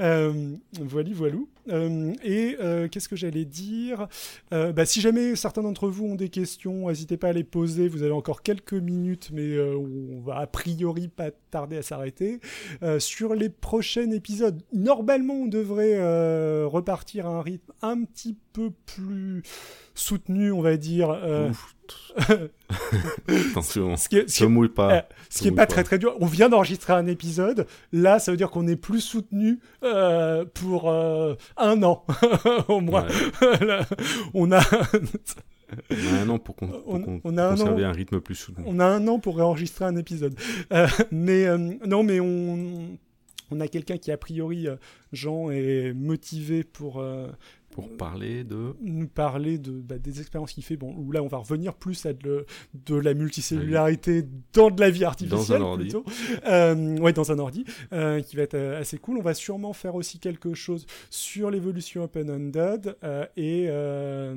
[0.00, 1.36] euh, voilà.
[1.68, 4.08] Euh, et euh, qu'est-ce que j'allais dire?
[4.52, 7.88] Euh, bah, Si jamais certains d'entre vous ont des questions, n'hésitez pas à les poser.
[7.88, 12.40] Vous avez encore quelques minutes, mais on va a priori pas tarder à s'arrêter.
[12.98, 15.96] Sur les prochains épisodes, normalement, on devrait
[16.64, 19.42] repartir à un rythme un petit peu plus
[19.94, 21.18] soutenu, on va dire.
[23.50, 24.92] Attention, ce qui est, ce qui mouille pas.
[24.96, 25.74] euh, ce qui est Oui, pas quoi.
[25.74, 26.16] très très dur.
[26.20, 27.66] On vient d'enregistrer un épisode.
[27.92, 32.04] Là, ça veut dire qu'on est plus soutenu euh, pour euh, un an
[32.68, 33.06] au moins.
[33.60, 33.86] Là,
[34.34, 34.60] on a
[35.90, 37.88] On a un an pour, pour On- on a un conserver an.
[37.88, 38.64] un rythme plus soutenu.
[38.68, 40.34] on a un an pour réenregistrer un épisode.
[40.72, 41.46] Euh, mais
[41.86, 42.96] non, mais on
[43.52, 44.66] on a quelqu'un qui a priori
[45.12, 47.00] Jean est motivé pour
[47.76, 48.74] Pour parler de.
[48.80, 50.76] nous parler de, bah, des expériences qu'il fait.
[50.76, 52.46] Bon, où là, on va revenir plus à de,
[52.88, 54.24] la multicellularité
[54.54, 55.60] dans de la vie artificielle.
[55.62, 55.84] ordi.
[55.84, 56.04] Plutôt.
[56.46, 59.18] Euh, ouais, dans un ordi, euh, qui va être euh, assez cool.
[59.18, 62.96] On va sûrement faire aussi quelque chose sur l'évolution open-ended.
[63.04, 64.34] euh, et, euh,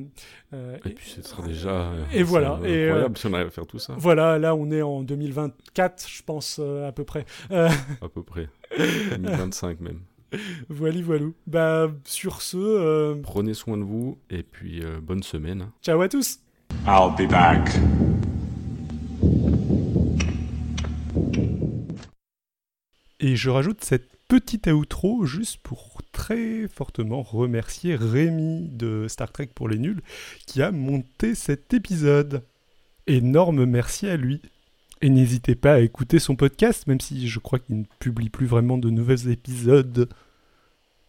[0.86, 1.92] Et puis ce sera déjà.
[2.14, 4.82] Et voilà, et, incroyable si on arrive à faire tout ça, voilà, là, on est
[4.82, 7.26] en 2024, je pense, à peu près.
[7.50, 7.70] À
[8.14, 8.50] peu près.
[8.78, 10.02] 2025 même.
[10.70, 11.26] voilà, voilà.
[11.48, 15.70] Bah, sur ce, euh, Prenez soin de vous et puis euh, bonne semaine.
[15.82, 16.40] ciao à tous.
[16.86, 17.68] I'll be back.
[23.20, 29.50] Et je rajoute cette petite outro juste pour très fortement remercier Rémi de Star Trek
[29.54, 30.02] pour les nuls
[30.46, 32.44] qui a monté cet épisode.
[33.08, 34.42] Énorme merci à lui.
[35.02, 38.46] Et n'hésitez pas à écouter son podcast, même si je crois qu'il ne publie plus
[38.46, 40.10] vraiment de nouveaux épisodes.